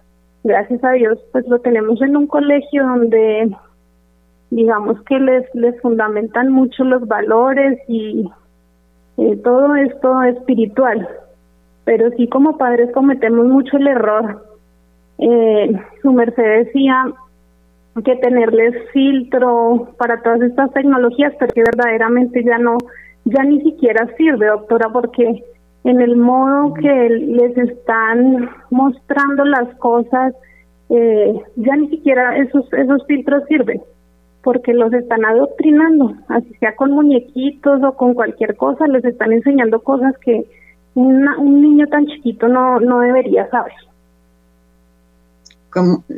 Gracias 0.48 0.82
a 0.82 0.92
Dios, 0.92 1.18
pues 1.30 1.46
lo 1.46 1.58
tenemos 1.58 2.00
en 2.00 2.16
un 2.16 2.26
colegio 2.26 2.82
donde, 2.82 3.54
digamos 4.48 4.98
que 5.02 5.20
les, 5.20 5.44
les 5.54 5.78
fundamentan 5.82 6.50
mucho 6.50 6.84
los 6.84 7.06
valores 7.06 7.78
y 7.86 8.26
todo 9.44 9.76
esto 9.76 10.22
espiritual. 10.22 11.06
Pero 11.84 12.08
sí 12.16 12.28
como 12.28 12.56
padres 12.56 12.90
cometemos 12.94 13.44
mucho 13.44 13.76
el 13.76 13.88
error. 13.88 14.42
Eh, 15.18 15.78
su 16.00 16.12
merced 16.12 16.64
decía, 16.64 17.12
que 18.02 18.16
tenerles 18.16 18.74
filtro 18.92 19.92
para 19.98 20.22
todas 20.22 20.40
estas 20.40 20.72
tecnologías, 20.72 21.34
porque 21.38 21.62
verdaderamente 21.62 22.42
ya 22.42 22.56
no, 22.56 22.78
ya 23.26 23.42
ni 23.42 23.60
siquiera 23.60 24.08
sirve, 24.16 24.46
doctora, 24.46 24.88
porque 24.90 25.44
en 25.88 26.02
el 26.02 26.16
modo 26.16 26.74
que 26.74 27.08
les 27.08 27.56
están 27.56 28.50
mostrando 28.70 29.44
las 29.44 29.74
cosas, 29.76 30.34
eh, 30.90 31.42
ya 31.56 31.76
ni 31.76 31.88
siquiera 31.88 32.36
esos, 32.36 32.70
esos 32.72 33.06
filtros 33.06 33.44
sirven, 33.48 33.82
porque 34.42 34.74
los 34.74 34.92
están 34.92 35.24
adoctrinando, 35.24 36.14
así 36.28 36.54
sea 36.60 36.76
con 36.76 36.92
muñequitos 36.92 37.82
o 37.82 37.94
con 37.94 38.14
cualquier 38.14 38.56
cosa, 38.56 38.86
les 38.86 39.04
están 39.04 39.32
enseñando 39.32 39.82
cosas 39.82 40.14
que 40.18 40.46
un 40.94 41.60
niño 41.60 41.86
tan 41.86 42.06
chiquito 42.06 42.48
no, 42.48 42.80
no 42.80 43.00
debería 43.00 43.48
saber. 43.50 43.72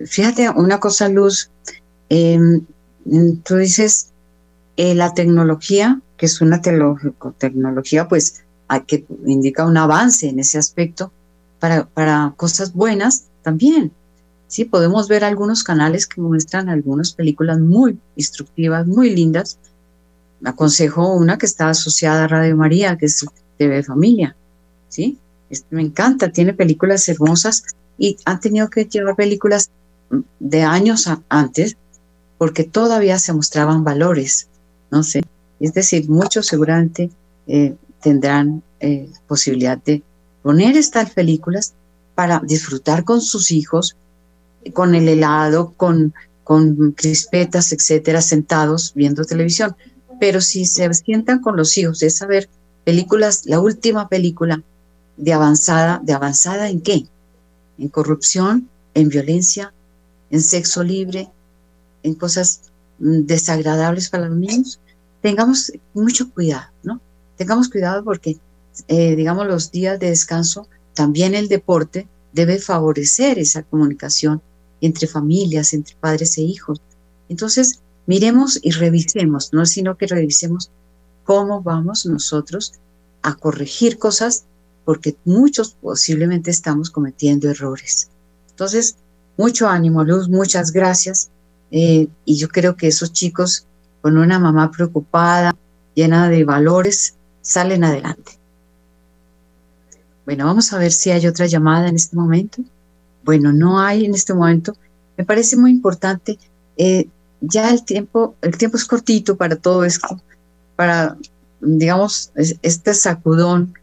Fíjate 0.06 0.48
una 0.50 0.80
cosa, 0.80 1.08
Luz, 1.08 1.50
em, 2.08 2.64
tú 3.44 3.56
dices 3.56 4.12
eh, 4.76 4.94
la 4.94 5.12
tecnología, 5.12 6.00
que 6.16 6.26
es 6.26 6.40
una 6.40 6.60
tecnología, 6.60 8.08
pues 8.08 8.44
que 8.78 9.04
indica 9.26 9.66
un 9.66 9.76
avance 9.76 10.28
en 10.28 10.38
ese 10.38 10.58
aspecto 10.58 11.10
para, 11.58 11.86
para 11.86 12.32
cosas 12.36 12.72
buenas 12.72 13.24
también. 13.42 13.90
Sí, 14.46 14.64
podemos 14.64 15.08
ver 15.08 15.24
algunos 15.24 15.64
canales 15.64 16.06
que 16.06 16.20
muestran 16.20 16.68
algunas 16.68 17.12
películas 17.12 17.58
muy 17.58 17.98
instructivas, 18.16 18.86
muy 18.86 19.10
lindas. 19.10 19.58
Aconsejo 20.44 21.14
una 21.14 21.38
que 21.38 21.46
está 21.46 21.68
asociada 21.68 22.24
a 22.24 22.28
Radio 22.28 22.56
María, 22.56 22.96
que 22.96 23.06
es 23.06 23.24
TV 23.58 23.82
Familia. 23.82 24.36
¿sí? 24.88 25.18
me 25.70 25.82
encanta, 25.82 26.30
tiene 26.30 26.54
películas 26.54 27.08
hermosas 27.08 27.64
y 27.98 28.16
han 28.24 28.40
tenido 28.40 28.70
que 28.70 28.84
llevar 28.84 29.16
películas 29.16 29.70
de 30.38 30.62
años 30.62 31.08
antes 31.28 31.76
porque 32.38 32.64
todavía 32.64 33.18
se 33.18 33.32
mostraban 33.32 33.84
valores, 33.84 34.48
no 34.90 35.02
sé. 35.02 35.22
Es 35.60 35.74
decir, 35.74 36.08
muchos 36.08 36.46
seguramente 36.46 37.10
eh, 37.46 37.74
tendrán 38.02 38.62
eh, 38.80 39.08
posibilidad 39.26 39.78
de 39.78 40.02
poner 40.42 40.76
estas 40.76 41.10
películas 41.10 41.74
para 42.14 42.40
disfrutar 42.40 43.04
con 43.04 43.20
sus 43.20 43.50
hijos, 43.50 43.96
con 44.72 44.94
el 44.94 45.08
helado, 45.08 45.72
con, 45.76 46.14
con 46.44 46.92
crispetas, 46.92 47.72
etcétera, 47.72 48.20
sentados 48.20 48.92
viendo 48.94 49.24
televisión. 49.24 49.76
Pero 50.18 50.40
si 50.40 50.66
se 50.66 50.92
sientan 50.94 51.40
con 51.40 51.56
los 51.56 51.76
hijos, 51.78 52.02
es 52.02 52.18
saber 52.18 52.48
películas, 52.84 53.46
la 53.46 53.60
última 53.60 54.08
película 54.08 54.62
de 55.16 55.32
avanzada, 55.32 56.00
¿de 56.02 56.12
avanzada 56.12 56.68
en 56.68 56.80
qué? 56.80 57.06
en 57.80 57.88
corrupción, 57.88 58.68
en 58.94 59.08
violencia, 59.08 59.72
en 60.30 60.42
sexo 60.42 60.84
libre, 60.84 61.30
en 62.02 62.14
cosas 62.14 62.60
mm, 62.98 63.22
desagradables 63.22 64.10
para 64.10 64.28
los 64.28 64.36
niños, 64.36 64.80
tengamos 65.22 65.72
mucho 65.94 66.30
cuidado, 66.30 66.70
¿no? 66.82 67.00
Tengamos 67.40 67.70
cuidado 67.70 68.04
porque, 68.04 68.36
eh, 68.86 69.16
digamos, 69.16 69.46
los 69.46 69.70
días 69.70 69.98
de 69.98 70.10
descanso, 70.10 70.68
también 70.92 71.34
el 71.34 71.48
deporte 71.48 72.06
debe 72.34 72.58
favorecer 72.58 73.38
esa 73.38 73.62
comunicación 73.62 74.42
entre 74.82 75.06
familias, 75.06 75.72
entre 75.72 75.96
padres 75.96 76.36
e 76.36 76.42
hijos. 76.42 76.82
Entonces, 77.30 77.80
miremos 78.04 78.58
y 78.60 78.72
revisemos, 78.72 79.54
no 79.54 79.64
sino 79.64 79.96
que 79.96 80.06
revisemos 80.06 80.70
cómo 81.24 81.62
vamos 81.62 82.04
nosotros 82.04 82.74
a 83.22 83.34
corregir 83.36 83.98
cosas 83.98 84.44
porque 84.84 85.16
muchos 85.24 85.78
posiblemente 85.80 86.50
estamos 86.50 86.90
cometiendo 86.90 87.48
errores. 87.48 88.10
Entonces, 88.50 88.96
mucho 89.38 89.66
ánimo, 89.66 90.04
Luz, 90.04 90.28
muchas 90.28 90.72
gracias. 90.72 91.30
Eh, 91.70 92.06
y 92.26 92.36
yo 92.36 92.48
creo 92.48 92.76
que 92.76 92.88
esos 92.88 93.14
chicos 93.14 93.64
con 94.02 94.18
una 94.18 94.38
mamá 94.38 94.70
preocupada, 94.70 95.56
llena 95.94 96.28
de 96.28 96.44
valores, 96.44 97.14
salen 97.40 97.84
adelante. 97.84 98.32
Bueno, 100.24 100.44
vamos 100.44 100.72
a 100.72 100.78
ver 100.78 100.92
si 100.92 101.10
hay 101.10 101.26
otra 101.26 101.46
llamada 101.46 101.88
en 101.88 101.96
este 101.96 102.16
momento. 102.16 102.62
Bueno, 103.24 103.52
no 103.52 103.80
hay 103.80 104.04
en 104.04 104.14
este 104.14 104.34
momento. 104.34 104.76
Me 105.16 105.24
parece 105.24 105.56
muy 105.56 105.70
importante. 105.70 106.38
Eh, 106.76 107.08
ya 107.40 107.70
el 107.70 107.84
tiempo, 107.84 108.36
el 108.42 108.56
tiempo 108.56 108.76
es 108.76 108.84
cortito 108.84 109.36
para 109.36 109.56
todo 109.56 109.84
esto, 109.84 110.20
para, 110.76 111.16
digamos, 111.60 112.32
este 112.34 112.94
sacudón 112.94 113.74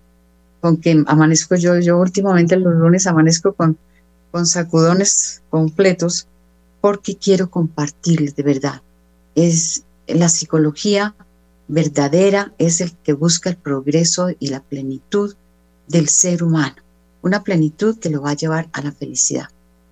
con 0.61 0.77
que 0.77 1.03
amanezco 1.07 1.55
yo, 1.55 1.79
yo 1.79 1.97
últimamente 1.97 2.55
los 2.57 2.73
lunes 2.75 3.07
amanezco 3.07 3.53
con, 3.53 3.77
con 4.31 4.45
sacudones 4.45 5.41
completos, 5.49 6.27
porque 6.81 7.15
quiero 7.17 7.49
compartirles 7.49 8.35
de 8.35 8.43
verdad. 8.43 8.81
Es 9.35 9.83
la 10.07 10.29
psicología 10.29 11.15
verdadera, 11.67 12.53
es 12.57 12.81
el 12.81 12.91
que 13.03 13.13
busca 13.13 13.49
el 13.49 13.57
progreso 13.57 14.29
y 14.39 14.47
la 14.47 14.61
plenitud 14.61 15.35
del 15.87 16.07
ser 16.09 16.43
humano, 16.43 16.75
una 17.21 17.43
plenitud 17.43 17.97
que 17.97 18.09
lo 18.09 18.21
va 18.21 18.31
a 18.31 18.35
llevar 18.35 18.69
a 18.73 18.81
la 18.81 18.91
felicidad. 18.91 19.49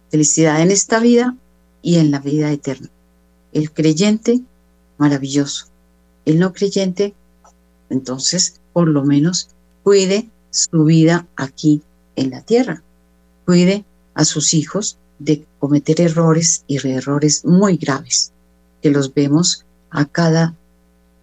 Felicidad 0.09 0.61
en 0.61 0.71
esta 0.71 0.99
vida 0.99 1.36
y 1.82 1.97
en 1.97 2.11
la 2.11 2.19
vida 2.19 2.51
eterna. 2.51 2.89
El 3.51 3.71
creyente, 3.71 4.41
maravilloso. 4.97 5.67
El 6.26 6.39
no 6.39 6.53
creyente, 6.53 7.13
entonces, 7.89 8.59
por 8.73 8.88
lo 8.88 9.03
menos, 9.03 9.49
cuide 9.84 10.30
su 10.49 10.86
vida 10.86 11.28
aquí 11.36 11.82
en 12.15 12.32
la 12.32 12.41
tierra. 12.41 12.82
Cuide 13.45 13.86
a 14.13 14.26
sus 14.26 14.53
hijos 14.53 14.97
de 15.19 15.45
cometer 15.59 16.01
errores 16.01 16.63
y 16.67 16.78
errores 16.88 17.45
muy 17.45 17.78
graves, 17.78 18.32
que 18.82 18.91
los 18.91 19.13
vemos 19.13 19.65
a 19.89 20.05
cada 20.05 20.55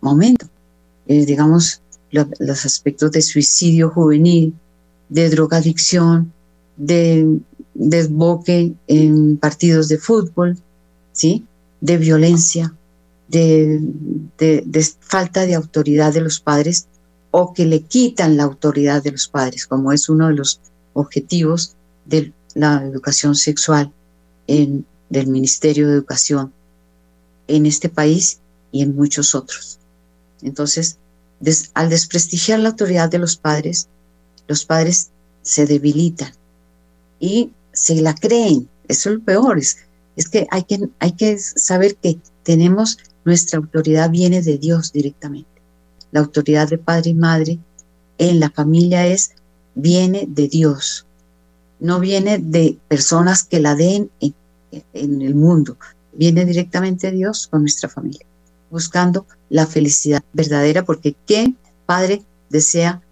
momento. 0.02 0.46
Eh, 1.06 1.24
digamos, 1.24 1.80
los 2.10 2.66
aspectos 2.66 3.10
de 3.12 3.22
suicidio 3.22 3.90
juvenil, 3.90 4.54
de 5.08 5.30
drogadicción, 5.30 6.32
de 6.76 7.40
desboque 7.74 8.74
en 8.86 9.36
partidos 9.38 9.88
de 9.88 9.98
fútbol, 9.98 10.58
¿sí? 11.12 11.46
de 11.80 11.96
violencia, 11.96 12.74
de, 13.28 13.80
de, 14.38 14.86
falta 15.00 15.46
de 15.46 15.54
autoridad 15.54 16.12
de 16.12 16.20
los 16.20 16.38
padres 16.40 16.86
o 17.30 17.54
que 17.54 17.64
le 17.64 17.80
quitan 17.80 18.36
la 18.36 18.44
autoridad 18.44 19.02
de 19.02 19.12
los 19.12 19.26
padres, 19.26 19.66
como 19.66 19.92
es 19.92 20.08
uno 20.08 20.28
de 20.28 20.34
los 20.34 20.60
objetivos 20.92 21.74
de 22.04 22.32
la 22.54 22.84
educación 22.84 23.34
sexual 23.34 23.90
en, 24.46 24.84
del 25.08 25.28
Ministerio 25.28 25.88
de 25.88 25.94
Educación 25.94 26.52
en 27.48 27.66
este 27.66 27.88
país 27.88 28.40
y 28.70 28.82
en 28.82 28.94
muchos 28.94 29.34
otros. 29.34 29.78
Entonces, 30.42 30.98
al 31.74 31.90
desprestigiar 31.90 32.60
la 32.60 32.70
autoridad 32.70 33.10
de 33.10 33.18
los 33.18 33.36
padres, 33.36 33.88
los 34.48 34.64
padres 34.64 35.10
se 35.42 35.66
debilitan 35.66 36.32
y 37.18 37.50
se 37.72 38.00
la 38.00 38.14
creen. 38.14 38.68
Eso 38.88 39.10
es 39.10 39.16
lo 39.16 39.22
peor, 39.22 39.58
es, 39.58 39.78
es 40.16 40.28
que, 40.28 40.46
hay 40.50 40.64
que 40.64 40.88
hay 40.98 41.12
que 41.12 41.38
saber 41.38 41.96
que 41.96 42.18
tenemos, 42.42 42.98
nuestra 43.24 43.58
autoridad 43.58 44.10
viene 44.10 44.42
de 44.42 44.58
Dios 44.58 44.92
directamente. 44.92 45.48
La 46.10 46.20
autoridad 46.20 46.68
de 46.68 46.78
padre 46.78 47.10
y 47.10 47.14
madre 47.14 47.58
en 48.18 48.40
la 48.40 48.50
familia 48.50 49.06
es, 49.06 49.32
viene 49.74 50.26
de 50.28 50.48
Dios, 50.48 51.06
no 51.80 51.98
viene 51.98 52.38
de 52.38 52.78
personas 52.88 53.42
que 53.44 53.60
la 53.60 53.74
den 53.74 54.10
en, 54.20 54.34
en 54.92 55.22
el 55.22 55.34
mundo, 55.34 55.76
viene 56.12 56.44
directamente 56.44 57.10
de 57.10 57.16
Dios 57.16 57.46
con 57.46 57.62
nuestra 57.62 57.88
familia, 57.88 58.26
buscando 58.72 59.26
la 59.50 59.66
felicidad 59.66 60.24
verdadera, 60.32 60.84
porque 60.84 61.14
¿qué 61.26 61.54
padre 61.86 62.22
desea 62.50 63.02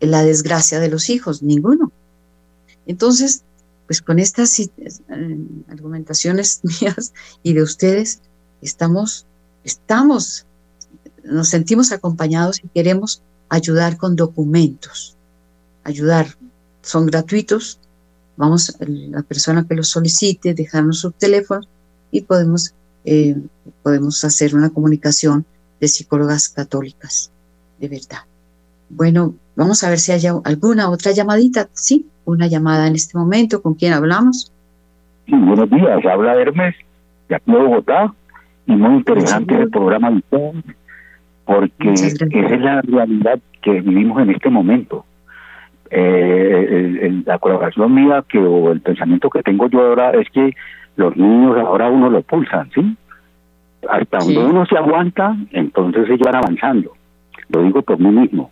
la 0.00 0.22
desgracia 0.22 0.78
de 0.78 0.88
los 0.88 1.10
hijos? 1.10 1.42
Ninguno. 1.42 1.90
Entonces, 2.86 3.42
pues 3.86 4.02
con 4.02 4.18
estas 4.18 4.60
eh, 4.60 4.68
argumentaciones 5.68 6.60
mías 6.80 7.12
y 7.42 7.54
de 7.54 7.62
ustedes, 7.62 8.20
estamos, 8.60 9.26
estamos, 9.64 10.46
nos 11.24 11.48
sentimos 11.48 11.90
acompañados 11.90 12.62
y 12.62 12.68
queremos 12.68 13.22
ayudar 13.48 13.96
con 13.96 14.14
documentos, 14.14 15.16
ayudar, 15.84 16.36
son 16.82 17.06
gratuitos, 17.06 17.78
vamos, 18.36 18.74
la 18.78 19.22
persona 19.22 19.66
que 19.66 19.74
los 19.74 19.88
solicite, 19.88 20.54
dejarnos 20.54 21.00
su 21.00 21.12
teléfono 21.12 21.62
y 22.10 22.22
podemos, 22.22 22.74
eh, 23.04 23.36
podemos 23.82 24.24
hacer 24.24 24.54
una 24.54 24.70
comunicación 24.70 25.44
de 25.80 25.88
psicólogas 25.88 26.48
católicas, 26.48 27.32
de 27.78 27.88
verdad. 27.88 28.24
Bueno, 28.88 29.34
vamos 29.56 29.82
a 29.84 29.90
ver 29.90 29.98
si 29.98 30.12
hay 30.12 30.22
alguna 30.44 30.90
otra 30.90 31.12
llamadita, 31.12 31.68
¿sí? 31.72 32.06
una 32.24 32.46
llamada 32.46 32.86
en 32.86 32.94
este 32.94 33.18
momento. 33.18 33.62
¿Con 33.62 33.74
quién 33.74 33.92
hablamos? 33.92 34.52
Sí, 35.26 35.34
buenos 35.34 35.70
días. 35.70 36.04
Habla 36.04 36.34
Hermes 36.34 36.74
de 37.28 37.36
aquí 37.36 37.52
de 37.52 37.58
Bogotá 37.58 38.14
y 38.66 38.72
muy 38.72 38.96
interesante 38.96 39.54
el 39.54 39.70
programa 39.70 40.10
de 40.10 40.62
porque 41.44 41.92
esa 41.92 42.06
es 42.06 42.60
la 42.60 42.82
realidad 42.82 43.40
que 43.62 43.80
vivimos 43.80 44.22
en 44.22 44.30
este 44.30 44.48
momento. 44.48 45.04
Eh, 45.90 47.22
la 47.26 47.38
colaboración 47.38 47.94
mía 47.94 48.24
que 48.26 48.38
o 48.38 48.72
el 48.72 48.80
pensamiento 48.80 49.28
que 49.28 49.42
tengo 49.42 49.68
yo 49.68 49.80
ahora 49.80 50.12
es 50.12 50.28
que 50.30 50.54
los 50.96 51.16
niños 51.16 51.56
ahora 51.58 51.88
uno 51.88 52.10
lo 52.10 52.22
pulsan, 52.22 52.70
¿sí? 52.74 52.96
Hasta 53.88 54.18
donde 54.18 54.44
uno 54.44 54.66
se 54.66 54.76
aguanta, 54.76 55.36
entonces 55.50 56.04
ellos 56.06 56.20
van 56.24 56.36
avanzando. 56.36 56.92
Lo 57.48 57.62
digo 57.62 57.82
por 57.82 57.98
mí 57.98 58.10
mismo. 58.10 58.50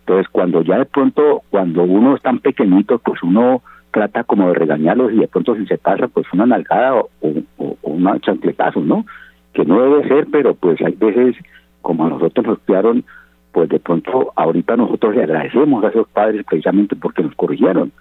Entonces, 0.00 0.28
cuando 0.30 0.62
ya 0.62 0.78
de 0.78 0.86
pronto, 0.86 1.42
cuando 1.50 1.82
uno 1.82 2.16
es 2.16 2.22
tan 2.22 2.38
pequeñito, 2.38 2.98
pues 2.98 3.22
uno 3.22 3.62
trata 3.90 4.24
como 4.24 4.48
de 4.48 4.54
regañarlos 4.54 5.12
y 5.12 5.16
de 5.16 5.28
pronto 5.28 5.54
si 5.56 5.66
se 5.66 5.78
pasa, 5.78 6.08
pues 6.08 6.26
una 6.32 6.46
nalgada 6.46 6.94
o, 6.94 7.08
o, 7.58 7.76
una 7.82 8.18
chancletazo, 8.20 8.80
¿no? 8.80 9.04
Que 9.52 9.64
no 9.64 9.82
debe 9.82 10.08
ser, 10.08 10.26
pero 10.30 10.54
pues 10.54 10.80
hay 10.80 10.94
veces, 10.94 11.36
como 11.82 12.06
a 12.06 12.10
nosotros 12.10 12.46
nos 12.46 12.58
criaron, 12.60 13.04
pues 13.52 13.68
de 13.68 13.80
pronto 13.80 14.32
ahorita 14.36 14.76
nosotros 14.76 15.16
le 15.16 15.24
agradecemos 15.24 15.84
a 15.84 15.88
esos 15.88 16.08
padres 16.08 16.44
precisamente 16.48 16.96
porque 16.96 17.22
nos 17.22 17.34
corrigieron. 17.34 17.92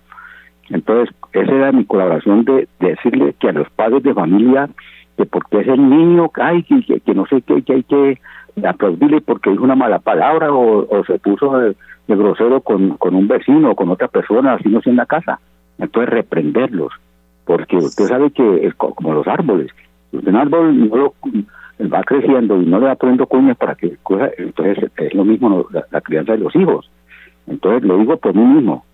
Entonces, 0.70 1.13
esa 1.34 1.51
era 1.51 1.72
mi 1.72 1.86
colaboración 1.86 2.45
de, 2.45 2.68
decirle 2.80 3.36
que 3.39 3.49
a 3.49 3.53
los 3.53 3.70
padres 3.72 4.03
de 4.03 4.13
familia, 4.13 4.70
que 5.18 5.26
porque 5.26 5.59
es 5.59 5.68
el 5.68 5.89
niño, 5.89 6.30
que, 6.30 6.84
que, 6.84 6.99
que 6.99 7.13
no 7.13 7.26
sé 7.28 7.41
qué, 7.41 7.61
que 7.61 7.74
hay 7.74 7.84
que 7.84 8.20
aplaudirle 8.65 9.22
porque 9.22 9.51
dijo 9.51 9.63
una 9.63 9.76
mala 9.76 9.99
palabra 9.99 10.51
o, 10.51 10.88
o 10.89 11.05
se 11.05 11.20
puso 11.20 11.57
de, 11.57 11.76
grosero 12.07 12.61
con, 12.61 12.97
con 12.97 13.15
un 13.15 13.28
vecino 13.28 13.72
o 13.72 13.76
con 13.76 13.89
otra 13.89 14.07
persona, 14.07 14.53
así 14.53 14.70
no 14.70 14.82
en 14.86 14.95
la 14.95 15.05
casa. 15.05 15.39
Entonces 15.78 16.09
reprenderlos, 16.09 16.91
porque 17.45 17.78
usted 17.78 18.05
sabe 18.05 18.32
que 18.32 18.65
es 18.65 18.74
como 18.76 19.13
los 19.13 19.28
árboles. 19.28 19.72
Un 20.11 20.36
árbol 20.36 20.89
no 20.89 20.95
lo, 20.95 21.13
va 21.93 22.01
creciendo 22.03 22.61
y 22.61 22.65
no 22.65 22.80
le 22.80 22.88
va 22.88 22.95
poniendo 22.95 23.28
cuñas 23.28 23.57
para 23.57 23.76
que 23.76 23.97
entonces 24.38 24.89
es 24.97 25.13
lo 25.13 25.24
mismo 25.24 25.65
la, 25.72 26.01
crianza 26.01 26.32
de 26.34 26.39
los 26.39 26.55
hijos. 26.55 26.89
Entonces 27.45 27.84
lo 27.84 27.97
digo 27.97 28.18
por 28.18 28.34
mí 28.34 28.43
mismo. 28.43 28.86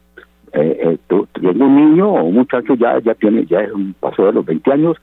Eh, 0.55 0.99
eh, 1.09 1.15
un 1.41 1.75
niño 1.75 2.09
o 2.13 2.23
un 2.25 2.35
muchacho 2.35 2.75
ya 2.75 2.99
ya 2.99 3.15
tiene 3.15 3.43
ya 3.47 3.61
es 3.61 3.71
un 3.71 3.93
paso 3.99 4.25
de 4.25 4.33
los 4.33 4.45
20 4.45 4.71
años 4.71 4.97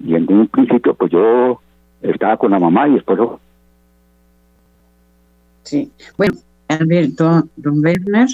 y 0.00 0.14
en 0.14 0.32
un 0.32 0.48
principio 0.48 0.94
pues 0.94 1.12
yo 1.12 1.60
estaba 2.00 2.38
con 2.38 2.50
la 2.50 2.58
mamá 2.58 2.88
y 2.88 2.94
después 2.94 3.18
Sí, 5.64 5.90
bueno, 6.16 6.36
Alberto, 6.68 7.48
don 7.56 7.84
Werner, 7.84 8.28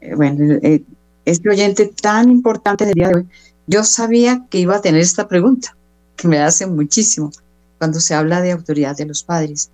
eh, 0.00 0.14
bueno, 0.14 0.58
eh, 0.62 0.82
este 1.24 1.50
oyente 1.50 1.90
tan 2.00 2.30
importante 2.30 2.84
del 2.84 2.94
día 2.94 3.08
de 3.08 3.14
hoy, 3.16 3.26
yo 3.66 3.82
sabía 3.82 4.46
que 4.48 4.58
iba 4.58 4.76
a 4.76 4.80
tener 4.80 5.00
esta 5.00 5.26
pregunta, 5.26 5.76
que 6.16 6.28
me 6.28 6.38
hace 6.38 6.66
muchísimo 6.68 7.32
cuando 7.78 7.98
se 7.98 8.14
habla 8.14 8.40
de 8.42 8.52
autoridad 8.52 8.96
de 8.96 9.06
los 9.06 9.24
padres, 9.24 9.72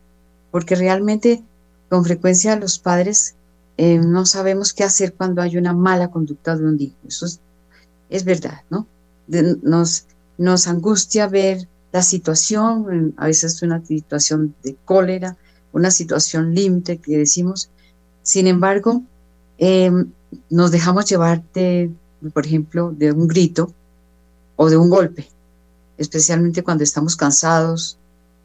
porque 0.50 0.74
realmente 0.74 1.42
con 1.90 2.04
frecuencia 2.04 2.56
los 2.56 2.78
padres 2.78 3.36
eh, 3.76 3.98
no 3.98 4.26
sabemos 4.26 4.72
qué 4.72 4.84
hacer 4.84 5.14
cuando 5.14 5.42
hay 5.42 5.56
una 5.56 5.72
mala 5.72 6.08
conducta 6.10 6.56
de 6.56 6.64
un 6.64 6.80
hijo. 6.80 6.96
Eso 7.06 7.26
es, 8.10 8.24
verdad, 8.24 8.62
¿no? 8.70 8.86
nos, 9.62 10.06
nos 10.38 10.68
angustia 10.68 11.26
ver 11.26 11.66
la 11.92 12.02
situación, 12.02 13.14
a 13.16 13.26
veces 13.26 13.54
es 13.54 13.62
una 13.62 13.84
situación 13.84 14.54
de 14.62 14.76
cólera, 14.84 15.36
una 15.72 15.90
situación 15.90 16.54
límite 16.54 16.98
que 16.98 17.18
decimos. 17.18 17.70
Sin 18.22 18.46
embargo, 18.46 19.02
em, 19.58 20.10
nos 20.48 20.70
dejamos 20.70 21.06
llevar 21.06 21.42
por 22.32 22.46
ejemplo, 22.46 22.92
de 22.96 23.12
un 23.12 23.26
grito 23.26 23.72
o 24.56 24.70
de 24.70 24.76
un 24.76 24.88
golpe, 24.88 25.28
especialmente 25.98 26.62
cuando 26.62 26.84
estamos 26.84 27.16
cansados 27.16 27.98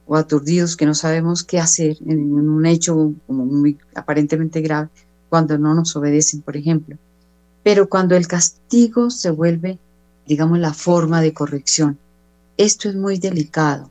o 0.07 0.15
aturdidos 0.15 0.75
que 0.75 0.85
no 0.85 0.95
sabemos 0.95 1.43
qué 1.43 1.59
hacer 1.59 1.97
en 2.05 2.31
un 2.33 2.65
hecho 2.65 3.13
como 3.27 3.45
muy 3.45 3.77
aparentemente 3.93 4.61
grave, 4.61 4.89
cuando 5.29 5.57
no 5.57 5.73
nos 5.73 5.95
obedecen, 5.95 6.41
por 6.41 6.57
ejemplo. 6.57 6.97
Pero 7.63 7.89
cuando 7.89 8.15
el 8.15 8.27
castigo 8.27 9.09
se 9.09 9.29
vuelve, 9.29 9.77
digamos, 10.25 10.59
la 10.59 10.73
forma 10.73 11.21
de 11.21 11.33
corrección, 11.33 11.97
esto 12.57 12.89
es 12.89 12.95
muy 12.95 13.17
delicado 13.17 13.89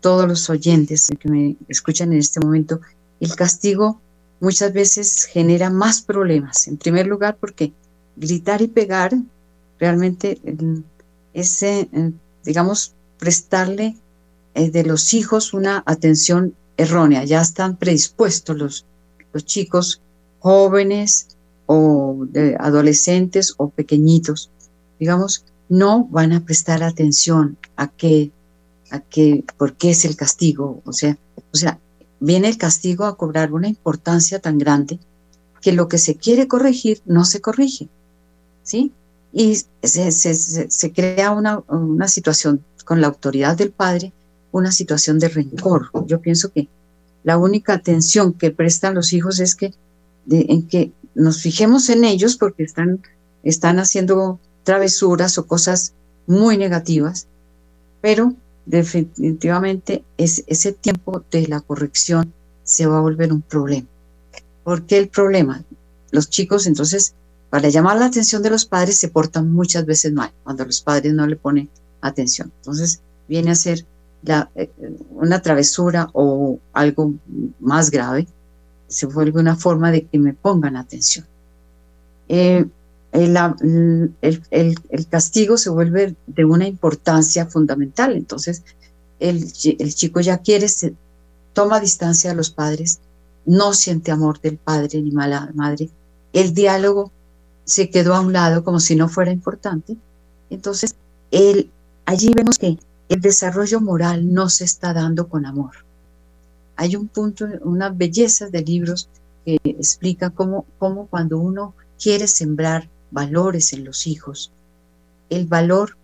todos 0.00 0.26
los 0.26 0.50
oyentes 0.50 1.08
que 1.18 1.28
me 1.28 1.56
escuchan 1.68 2.12
en 2.12 2.18
este 2.18 2.40
momento, 2.40 2.80
el 3.20 3.34
castigo 3.34 4.00
muchas 4.40 4.72
veces 4.72 5.24
genera 5.24 5.70
más 5.70 6.02
problemas. 6.02 6.66
En 6.68 6.76
primer 6.76 7.06
lugar, 7.06 7.36
porque 7.38 7.72
gritar 8.16 8.62
y 8.62 8.68
pegar 8.68 9.12
realmente 9.78 10.40
es, 11.32 11.62
eh, 11.62 11.88
digamos, 12.44 12.94
prestarle 13.18 13.96
eh, 14.54 14.70
de 14.70 14.84
los 14.84 15.14
hijos 15.14 15.52
una 15.54 15.82
atención 15.86 16.54
errónea, 16.76 17.24
ya 17.24 17.40
están 17.40 17.76
predispuestos 17.76 18.56
los, 18.56 18.86
los 19.32 19.44
chicos 19.44 20.00
jóvenes 20.40 21.36
o 21.66 22.26
adolescentes 22.58 23.54
o 23.56 23.68
pequeñitos, 23.68 24.50
digamos, 24.98 25.44
no 25.68 26.04
van 26.04 26.32
a 26.32 26.44
prestar 26.44 26.82
atención 26.82 27.58
a 27.76 27.88
qué, 27.88 28.32
a 28.90 29.00
qué, 29.00 29.44
por 29.56 29.74
es 29.82 30.04
el 30.04 30.16
castigo, 30.16 30.80
o 30.84 30.92
sea, 30.92 31.18
o 31.52 31.56
sea, 31.56 31.78
viene 32.20 32.48
el 32.48 32.56
castigo 32.56 33.04
a 33.04 33.16
cobrar 33.16 33.52
una 33.52 33.68
importancia 33.68 34.40
tan 34.40 34.58
grande 34.58 34.98
que 35.60 35.72
lo 35.72 35.88
que 35.88 35.98
se 35.98 36.16
quiere 36.16 36.48
corregir 36.48 37.02
no 37.04 37.24
se 37.24 37.40
corrige, 37.40 37.88
¿sí? 38.62 38.92
Y 39.32 39.56
se, 39.82 40.10
se, 40.10 40.34
se 40.34 40.92
crea 40.92 41.32
una, 41.32 41.62
una 41.68 42.08
situación 42.08 42.64
con 42.84 43.00
la 43.00 43.08
autoridad 43.08 43.56
del 43.56 43.70
padre, 43.70 44.12
una 44.52 44.72
situación 44.72 45.18
de 45.18 45.28
rencor. 45.28 45.90
Yo 46.06 46.20
pienso 46.20 46.50
que 46.50 46.68
la 47.22 47.36
única 47.36 47.74
atención 47.74 48.32
que 48.32 48.50
prestan 48.50 48.94
los 48.94 49.12
hijos 49.12 49.40
es 49.40 49.54
que, 49.54 49.74
en 50.30 50.66
que 50.68 50.92
nos 51.14 51.40
fijemos 51.42 51.88
en 51.88 52.04
ellos 52.04 52.36
porque 52.36 52.62
están, 52.62 53.02
están 53.42 53.78
haciendo 53.78 54.38
travesuras 54.62 55.38
o 55.38 55.46
cosas 55.46 55.94
muy 56.26 56.56
negativas, 56.56 57.26
pero 58.00 58.34
definitivamente 58.66 60.04
es, 60.16 60.44
ese 60.46 60.72
tiempo 60.72 61.24
de 61.30 61.48
la 61.48 61.60
corrección 61.60 62.32
se 62.64 62.86
va 62.86 62.98
a 62.98 63.02
volver 63.02 63.32
un 63.32 63.40
problema. 63.40 63.88
¿Por 64.62 64.84
qué 64.84 64.98
el 64.98 65.08
problema? 65.08 65.64
Los 66.10 66.28
chicos 66.28 66.66
entonces, 66.66 67.14
para 67.48 67.70
llamar 67.70 67.98
la 67.98 68.06
atención 68.06 68.42
de 68.42 68.50
los 68.50 68.66
padres, 68.66 68.98
se 68.98 69.08
portan 69.08 69.50
muchas 69.50 69.86
veces 69.86 70.12
mal 70.12 70.30
cuando 70.44 70.66
los 70.66 70.82
padres 70.82 71.14
no 71.14 71.26
le 71.26 71.36
ponen 71.36 71.70
atención. 72.02 72.52
Entonces 72.58 73.00
viene 73.26 73.50
a 73.50 73.54
ser 73.54 73.86
eh, 74.54 74.70
una 75.10 75.40
travesura 75.40 76.10
o 76.12 76.58
algo 76.74 77.14
más 77.58 77.90
grave 77.90 78.26
se 78.88 79.06
vuelve 79.06 79.40
una 79.40 79.56
forma 79.56 79.92
de 79.92 80.06
que 80.06 80.18
me 80.18 80.34
pongan 80.34 80.76
atención. 80.76 81.26
Eh, 82.28 82.66
el, 83.12 84.12
el, 84.50 85.06
castigo 85.08 85.56
se 85.56 85.70
vuelve 85.70 86.14
de 86.26 86.44
una 86.44 86.66
importancia 86.66 87.46
fundamental. 87.46 88.16
Entonces, 88.16 88.64
el, 89.18 89.52
chico 89.52 90.20
ya 90.20 90.38
quiere, 90.38 90.68
se, 90.68 90.94
toma 91.52 91.80
distancia 91.80 92.30
a 92.30 92.34
los 92.34 92.50
padres, 92.50 93.00
no 93.46 93.72
siente 93.72 94.10
amor 94.10 94.40
del 94.40 94.58
padre 94.58 95.00
ni 95.00 95.10
mala 95.10 95.50
madre. 95.54 95.88
El 96.32 96.54
diálogo 96.54 97.10
se 97.64 97.90
quedó 97.90 98.14
a 98.14 98.20
un 98.20 98.32
lado 98.32 98.64
como 98.64 98.80
si 98.80 98.94
no 98.94 99.08
fuera 99.08 99.30
importante. 99.30 99.96
Entonces, 100.50 100.94
el, 101.30 101.70
allí 102.04 102.32
vemos 102.34 102.58
que 102.58 102.78
el 103.08 103.20
desarrollo 103.20 103.80
moral 103.80 104.32
no 104.32 104.48
se 104.48 104.64
está 104.64 104.92
dando 104.92 105.28
con 105.28 105.46
amor 105.46 105.87
hay 106.78 106.94
un 106.94 107.08
punto, 107.08 107.44
unas 107.62 107.98
bellezas 107.98 108.52
de 108.52 108.62
libros 108.62 109.10
que 109.44 109.58
explican 109.64 110.30
cómo, 110.30 110.64
cómo 110.78 111.08
cuando 111.08 111.36
uno 111.36 111.74
quiere 112.00 112.28
sembrar 112.28 112.88
valores 113.10 113.72
en 113.72 113.84
los 113.84 114.06
hijos, 114.06 114.52
el 115.28 115.46
valor 115.46 115.96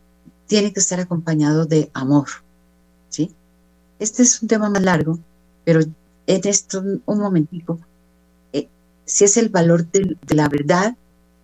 tiene 0.47 0.73
que 0.73 0.81
estar 0.81 0.99
acompañado 0.99 1.65
de 1.65 1.91
amor. 1.95 2.27
¿sí? 3.09 3.31
Este 4.01 4.25
es 4.25 4.43
un 4.43 4.49
tema 4.49 4.69
más 4.69 4.83
largo, 4.83 5.21
pero 5.65 5.81
en 5.81 6.41
esto 6.49 6.83
un 7.07 7.19
momentico, 7.19 7.79
eh, 8.53 8.69
si 9.05 9.25
es 9.25 9.37
el 9.37 9.51
valor 9.51 9.89
de, 9.93 10.17
de 10.27 10.35
la 10.35 10.49
verdad, 10.49 10.97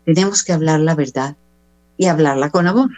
tenemos 0.04 0.42
que 0.42 0.52
hablar 0.52 0.80
la 0.80 0.96
verdad 0.96 1.36
y 1.96 2.06
hablarla 2.06 2.50
con 2.50 2.66
amor. 2.66 2.90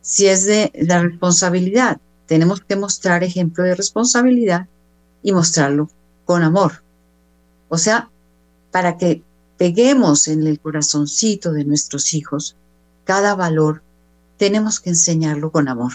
Si 0.00 0.28
es 0.28 0.46
de 0.46 0.70
la 0.74 1.02
responsabilidad, 1.02 2.00
tenemos 2.26 2.60
que 2.60 2.76
mostrar 2.76 3.24
ejemplo 3.24 3.64
de 3.64 3.74
responsabilidad 3.74 4.68
y 5.24 5.32
mostrarlo 5.32 5.90
con 6.24 6.44
amor. 6.44 6.84
O 7.68 7.78
sea, 7.78 8.10
para 8.70 8.96
que 8.98 9.24
peguemos 9.56 10.28
en 10.28 10.46
el 10.46 10.60
corazoncito 10.60 11.52
de 11.52 11.64
nuestros 11.64 12.14
hijos 12.14 12.54
cada 13.04 13.34
valor, 13.34 13.82
tenemos 14.36 14.78
que 14.78 14.90
enseñarlo 14.90 15.50
con 15.50 15.68
amor. 15.68 15.94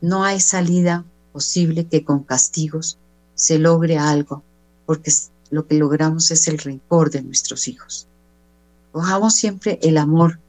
No 0.00 0.24
hay 0.24 0.40
salida 0.40 1.04
posible 1.32 1.86
que 1.86 2.04
con 2.04 2.24
castigos 2.24 2.98
se 3.34 3.58
logre 3.58 3.96
algo, 3.98 4.42
porque 4.84 5.12
lo 5.50 5.66
que 5.66 5.76
logramos 5.76 6.30
es 6.30 6.48
el 6.48 6.58
rencor 6.58 7.10
de 7.10 7.22
nuestros 7.22 7.68
hijos. 7.68 8.08
Cojamos 8.92 9.34
siempre 9.34 9.78
el 9.82 9.96
amor 9.96 10.40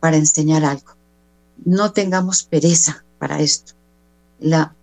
para 0.00 0.16
enseñar 0.16 0.64
algo. 0.64 0.94
No 1.64 1.92
tengamos 1.92 2.42
pereza 2.42 3.04
para 3.18 3.40
esto. 3.40 3.72
La 4.40 4.74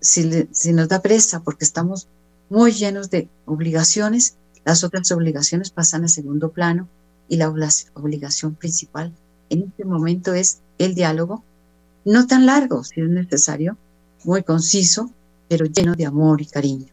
si, 0.00 0.72
nos 0.72 0.88
da 0.88 1.00
presa 1.00 1.40
porque 1.40 1.64
estamos 1.64 2.08
muy 2.50 2.72
llenos 2.72 3.10
de 3.10 3.28
obligaciones, 3.46 4.36
las 4.64 4.84
otras 4.84 5.10
obligaciones 5.12 5.70
pasan 5.70 6.04
a 6.04 6.08
segundo 6.08 6.50
plano 6.50 6.88
y 7.28 7.36
la 7.36 7.48
obligación 7.94 8.54
principal 8.54 9.12
en 9.48 9.64
este 9.64 9.84
momento 9.84 10.34
es 10.34 10.60
el 10.78 10.94
diálogo, 10.94 11.42
no 12.04 12.26
tan 12.26 12.46
largo 12.46 12.84
si 12.84 13.00
es 13.00 13.08
necesario, 13.08 13.76
muy 14.24 14.42
conciso, 14.42 15.10
pero 15.48 15.66
lleno 15.66 15.94
de 15.94 16.06
amor 16.06 16.40
y 16.40 16.46
cariño. 16.46 16.88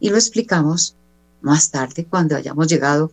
Y 0.00 0.10
lo 0.10 0.16
explicamos 0.16 0.94
más 1.40 1.70
tarde 1.70 2.06
cuando 2.06 2.36
hayamos 2.36 2.66
llegado 2.66 3.12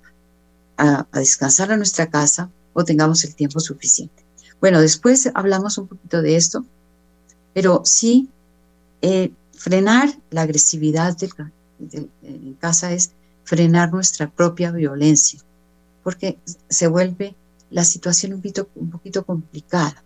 a, 0.77 1.07
a 1.11 1.19
descansar 1.19 1.71
a 1.71 1.77
nuestra 1.77 2.09
casa 2.09 2.49
o 2.73 2.83
tengamos 2.83 3.23
el 3.23 3.35
tiempo 3.35 3.59
suficiente. 3.59 4.23
Bueno, 4.61 4.79
después 4.81 5.29
hablamos 5.33 5.77
un 5.77 5.87
poquito 5.87 6.21
de 6.21 6.35
esto, 6.35 6.65
pero 7.53 7.81
sí 7.83 8.29
eh, 9.01 9.31
frenar 9.53 10.09
la 10.31 10.41
agresividad 10.41 11.17
en 11.79 12.53
casa 12.59 12.91
es 12.91 13.11
frenar 13.43 13.91
nuestra 13.91 14.29
propia 14.29 14.71
violencia, 14.71 15.39
porque 16.03 16.37
se 16.69 16.87
vuelve 16.87 17.35
la 17.69 17.83
situación 17.83 18.33
un 18.33 18.39
poquito, 18.39 18.69
un 18.75 18.89
poquito 18.89 19.25
complicada, 19.25 20.03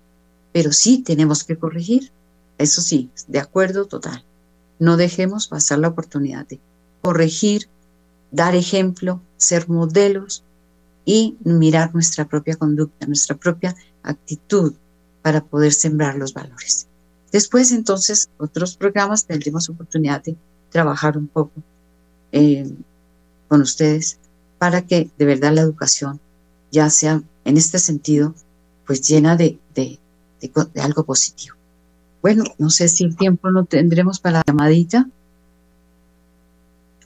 pero 0.52 0.72
sí 0.72 1.00
tenemos 1.00 1.44
que 1.44 1.58
corregir, 1.58 2.12
eso 2.58 2.82
sí, 2.82 3.10
de 3.28 3.40
acuerdo 3.40 3.86
total. 3.86 4.24
No 4.80 4.98
dejemos 4.98 5.48
pasar 5.48 5.80
la 5.80 5.90
oportunidad 5.90 6.46
de 6.48 6.60
corregir, 7.02 7.70
dar 8.32 8.56
ejemplo, 8.56 9.22
ser 9.38 9.70
modelos 9.70 10.44
y 11.06 11.38
mirar 11.44 11.94
nuestra 11.94 12.28
propia 12.28 12.56
conducta, 12.56 13.08
nuestra 13.08 13.36
propia 13.38 13.76
actitud 14.04 14.74
para 15.22 15.44
poder 15.44 15.74
sembrar 15.74 16.16
los 16.16 16.34
valores. 16.34 16.89
Después, 17.32 17.72
entonces, 17.72 18.30
otros 18.38 18.76
programas 18.76 19.26
tendremos 19.26 19.70
oportunidad 19.70 20.24
de 20.24 20.36
trabajar 20.70 21.18
un 21.18 21.28
poco 21.28 21.52
eh, 22.32 22.70
con 23.48 23.62
ustedes 23.62 24.18
para 24.58 24.82
que 24.86 25.10
de 25.18 25.26
verdad 25.26 25.54
la 25.54 25.62
educación 25.62 26.20
ya 26.72 26.90
sea 26.90 27.24
en 27.46 27.58
este 27.58 27.80
sentido, 27.80 28.36
pues 28.86 29.02
llena 29.08 29.36
de, 29.36 29.60
de, 29.74 30.00
algo 30.80 31.04
positivo. 31.04 31.56
Bueno, 32.22 32.44
no 32.58 32.70
sé 32.70 32.88
si 32.88 33.04
el 33.04 33.16
tiempo 33.16 33.50
lo 33.50 33.66
tendremos 33.66 34.20
para 34.20 34.40
la 34.40 34.44
llamadita. 34.46 35.08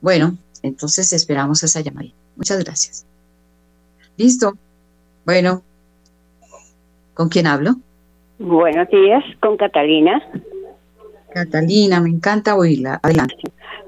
Bueno, 0.02 0.38
entonces 0.62 1.14
esperamos 1.14 1.64
esa 1.64 1.82
llamadita. 1.82 2.16
Muchas 2.36 2.60
gracias. 2.60 3.06
Listo. 4.18 4.58
Bueno, 5.26 5.64
¿con 7.14 7.30
quién 7.30 7.48
hablo? 7.48 7.78
Buenos 8.44 8.90
días, 8.90 9.24
con 9.40 9.56
Catalina. 9.56 10.22
Catalina, 11.34 12.02
me 12.02 12.10
encanta 12.10 12.58
oírla. 12.58 13.00
Adelante. 13.02 13.36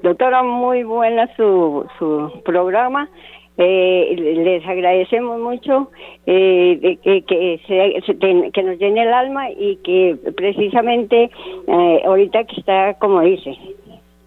Doctora, 0.02 0.42
muy 0.42 0.82
buena 0.82 1.28
su, 1.36 1.84
su 1.98 2.40
programa. 2.42 3.10
Eh, 3.58 4.14
les 4.16 4.66
agradecemos 4.66 5.38
mucho 5.40 5.90
eh, 6.24 6.98
que, 7.02 7.22
que, 7.24 8.50
que, 8.50 8.62
nos 8.62 8.78
llene 8.78 9.02
el 9.02 9.12
alma 9.12 9.50
y 9.50 9.76
que 9.84 10.16
precisamente 10.34 11.30
eh, 11.66 12.02
ahorita 12.06 12.44
que 12.44 12.58
está, 12.58 12.94
como 12.94 13.20
dice, 13.20 13.58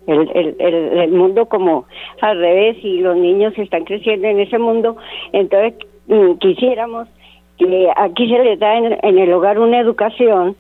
el, 0.06 0.30
el, 0.36 0.56
el, 0.60 1.12
mundo 1.12 1.48
como 1.48 1.86
al 2.22 2.38
revés 2.38 2.78
y 2.84 3.00
los 3.00 3.18
niños 3.18 3.58
están 3.58 3.84
creciendo 3.84 4.28
en 4.28 4.42
ese 4.42 4.60
mundo, 4.60 4.96
entonces 5.34 5.74
mm, 6.08 6.34
quisiéramos 6.34 7.08
que 7.60 7.92
aquí 7.96 8.28
se 8.30 8.40
les 8.44 8.60
da 8.60 8.78
en, 8.78 9.18
el 9.18 9.34
hogar 9.34 9.60
una 9.60 9.80
educación 9.80 10.56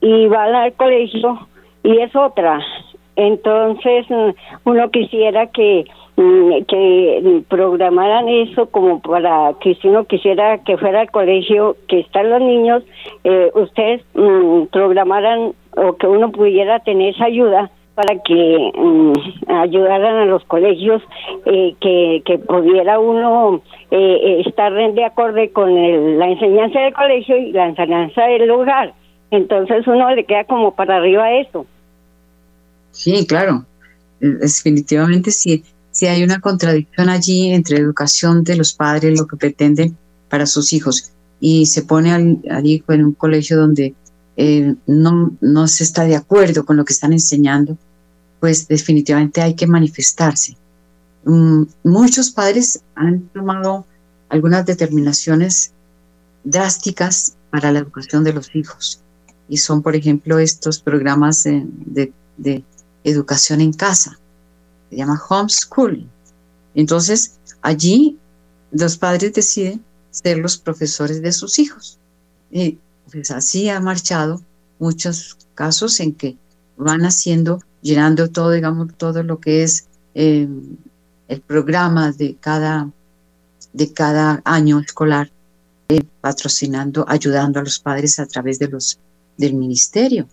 y 0.00 0.26
van 0.26 0.54
al 0.54 0.72
colegio 0.74 1.38
y 1.84 1.98
es 1.98 2.14
otra. 2.14 2.60
Entonces, 3.16 4.06
mm, 4.10 4.30
uno 4.64 4.90
quisiera 4.90 5.46
que 5.46 5.84
mm, 6.16 6.64
que 6.68 7.42
programaran 7.48 8.28
eso 8.28 8.66
como 8.66 9.00
para 9.00 9.54
que 9.60 9.74
si 9.76 9.88
uno 9.88 10.04
quisiera 10.04 10.58
que 10.58 10.76
fuera 10.76 11.00
al 11.00 11.10
colegio 11.10 11.76
que 11.88 12.00
están 12.00 12.30
los 12.30 12.40
niños, 12.40 12.82
eh, 13.24 13.50
ustedes 13.54 14.02
mm, 14.14 14.64
programaran 14.72 15.52
o 15.76 15.96
que 15.96 16.06
uno 16.06 16.32
pudiera 16.32 16.80
tener 16.80 17.14
esa 17.14 17.26
ayuda 17.26 17.70
para 18.02 18.20
que 18.22 18.72
ayudaran 19.48 20.16
a 20.16 20.24
los 20.24 20.44
colegios, 20.44 21.02
eh, 21.46 21.74
que, 21.80 22.22
que 22.24 22.38
pudiera 22.38 22.98
uno 22.98 23.62
eh, 23.90 24.42
estar 24.44 24.72
de 24.72 25.04
acuerdo 25.04 25.40
con 25.52 26.18
la 26.18 26.28
enseñanza 26.28 26.80
del 26.80 26.92
colegio 26.92 27.36
y 27.36 27.52
la 27.52 27.68
enseñanza 27.68 28.22
del 28.22 28.50
hogar. 28.50 28.92
Entonces 29.30 29.86
uno 29.86 30.12
le 30.14 30.24
queda 30.24 30.44
como 30.44 30.74
para 30.74 30.96
arriba 30.96 31.32
eso. 31.32 31.64
Sí, 32.90 33.24
claro. 33.26 33.64
Definitivamente 34.20 35.30
sí, 35.30 35.62
sí 35.92 36.06
hay 36.06 36.24
una 36.24 36.40
contradicción 36.40 37.08
allí 37.08 37.52
entre 37.52 37.76
educación 37.76 38.42
de 38.42 38.56
los 38.56 38.72
padres, 38.72 39.18
lo 39.18 39.26
que 39.26 39.36
pretenden 39.36 39.96
para 40.28 40.46
sus 40.46 40.72
hijos, 40.72 41.12
y 41.40 41.66
se 41.66 41.82
pone 41.82 42.10
allí 42.50 42.82
en 42.88 43.04
un 43.04 43.12
colegio 43.12 43.58
donde 43.58 43.94
eh, 44.36 44.74
no, 44.86 45.32
no 45.40 45.68
se 45.68 45.84
está 45.84 46.04
de 46.04 46.16
acuerdo 46.16 46.64
con 46.64 46.76
lo 46.76 46.84
que 46.84 46.92
están 46.94 47.12
enseñando, 47.12 47.76
pues 48.42 48.66
definitivamente 48.66 49.40
hay 49.40 49.54
que 49.54 49.68
manifestarse. 49.68 50.56
Mm, 51.24 51.62
muchos 51.84 52.32
padres 52.32 52.82
han 52.96 53.20
tomado 53.28 53.86
algunas 54.30 54.66
determinaciones 54.66 55.70
drásticas 56.42 57.36
para 57.50 57.70
la 57.70 57.78
educación 57.78 58.24
de 58.24 58.32
los 58.32 58.52
hijos 58.56 59.00
y 59.48 59.58
son, 59.58 59.80
por 59.80 59.94
ejemplo, 59.94 60.40
estos 60.40 60.80
programas 60.80 61.44
de, 61.44 62.12
de 62.36 62.64
educación 63.04 63.60
en 63.60 63.72
casa, 63.72 64.18
se 64.90 64.96
llama 64.96 65.22
homeschooling. 65.28 66.10
Entonces, 66.74 67.38
allí 67.60 68.18
los 68.72 68.96
padres 68.96 69.34
deciden 69.34 69.84
ser 70.10 70.38
los 70.38 70.58
profesores 70.58 71.22
de 71.22 71.30
sus 71.30 71.60
hijos. 71.60 71.96
Y 72.50 72.80
pues 73.08 73.30
así 73.30 73.68
ha 73.68 73.78
marchado 73.78 74.42
muchos 74.80 75.38
casos 75.54 76.00
en 76.00 76.12
que 76.12 76.36
van 76.76 77.02
haciendo, 77.02 77.60
llenando 77.82 78.30
todo, 78.30 78.52
digamos, 78.52 78.94
todo 78.96 79.22
lo 79.22 79.38
que 79.40 79.62
es 79.62 79.88
eh, 80.14 80.48
el 81.28 81.40
programa 81.40 82.12
de 82.12 82.36
cada, 82.40 82.90
de 83.72 83.92
cada 83.92 84.40
año 84.44 84.80
escolar, 84.80 85.30
eh, 85.88 86.02
patrocinando, 86.20 87.04
ayudando 87.08 87.60
a 87.60 87.64
los 87.64 87.78
padres 87.78 88.18
a 88.18 88.26
través 88.26 88.58
de 88.58 88.68
los, 88.68 88.98
del 89.36 89.54
ministerio. 89.54 90.28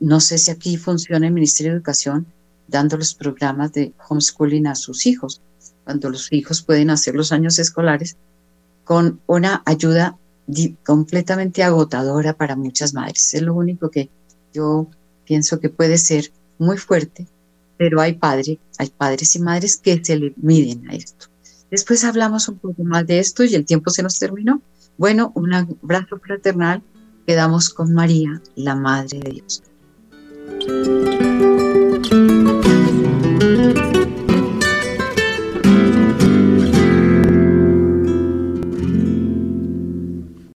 No 0.00 0.20
sé 0.20 0.38
si 0.38 0.50
aquí 0.50 0.76
funciona 0.76 1.26
el 1.26 1.32
Ministerio 1.32 1.72
de 1.72 1.78
Educación 1.78 2.26
dando 2.68 2.96
los 2.96 3.14
programas 3.14 3.72
de 3.72 3.92
homeschooling 4.08 4.66
a 4.66 4.74
sus 4.74 5.06
hijos, 5.06 5.40
cuando 5.84 6.10
los 6.10 6.32
hijos 6.32 6.62
pueden 6.62 6.90
hacer 6.90 7.14
los 7.14 7.32
años 7.32 7.58
escolares 7.58 8.16
con 8.84 9.20
una 9.26 9.62
ayuda 9.64 10.16
completamente 10.84 11.62
agotadora 11.62 12.34
para 12.34 12.56
muchas 12.56 12.94
madres. 12.94 13.34
Es 13.34 13.42
lo 13.42 13.54
único 13.54 13.90
que 13.90 14.08
yo 14.52 14.88
pienso 15.24 15.60
que 15.60 15.68
puede 15.68 15.98
ser 15.98 16.30
muy 16.58 16.76
fuerte, 16.78 17.26
pero 17.76 18.00
hay 18.00 18.14
padres, 18.14 18.58
hay 18.78 18.90
padres 18.90 19.34
y 19.36 19.40
madres 19.40 19.76
que 19.76 20.02
se 20.04 20.16
le 20.16 20.34
miden 20.36 20.88
a 20.90 20.94
esto. 20.94 21.26
Después 21.70 22.04
hablamos 22.04 22.48
un 22.48 22.58
poco 22.58 22.84
más 22.84 23.06
de 23.06 23.18
esto 23.18 23.44
y 23.44 23.54
el 23.54 23.66
tiempo 23.66 23.90
se 23.90 24.02
nos 24.02 24.18
terminó. 24.18 24.62
Bueno, 24.96 25.32
un 25.34 25.52
abrazo 25.52 26.18
fraternal. 26.18 26.82
Quedamos 27.26 27.70
con 27.70 27.92
María, 27.92 28.40
la 28.54 28.76
Madre 28.76 29.18
de 29.18 29.30
Dios. 29.32 29.62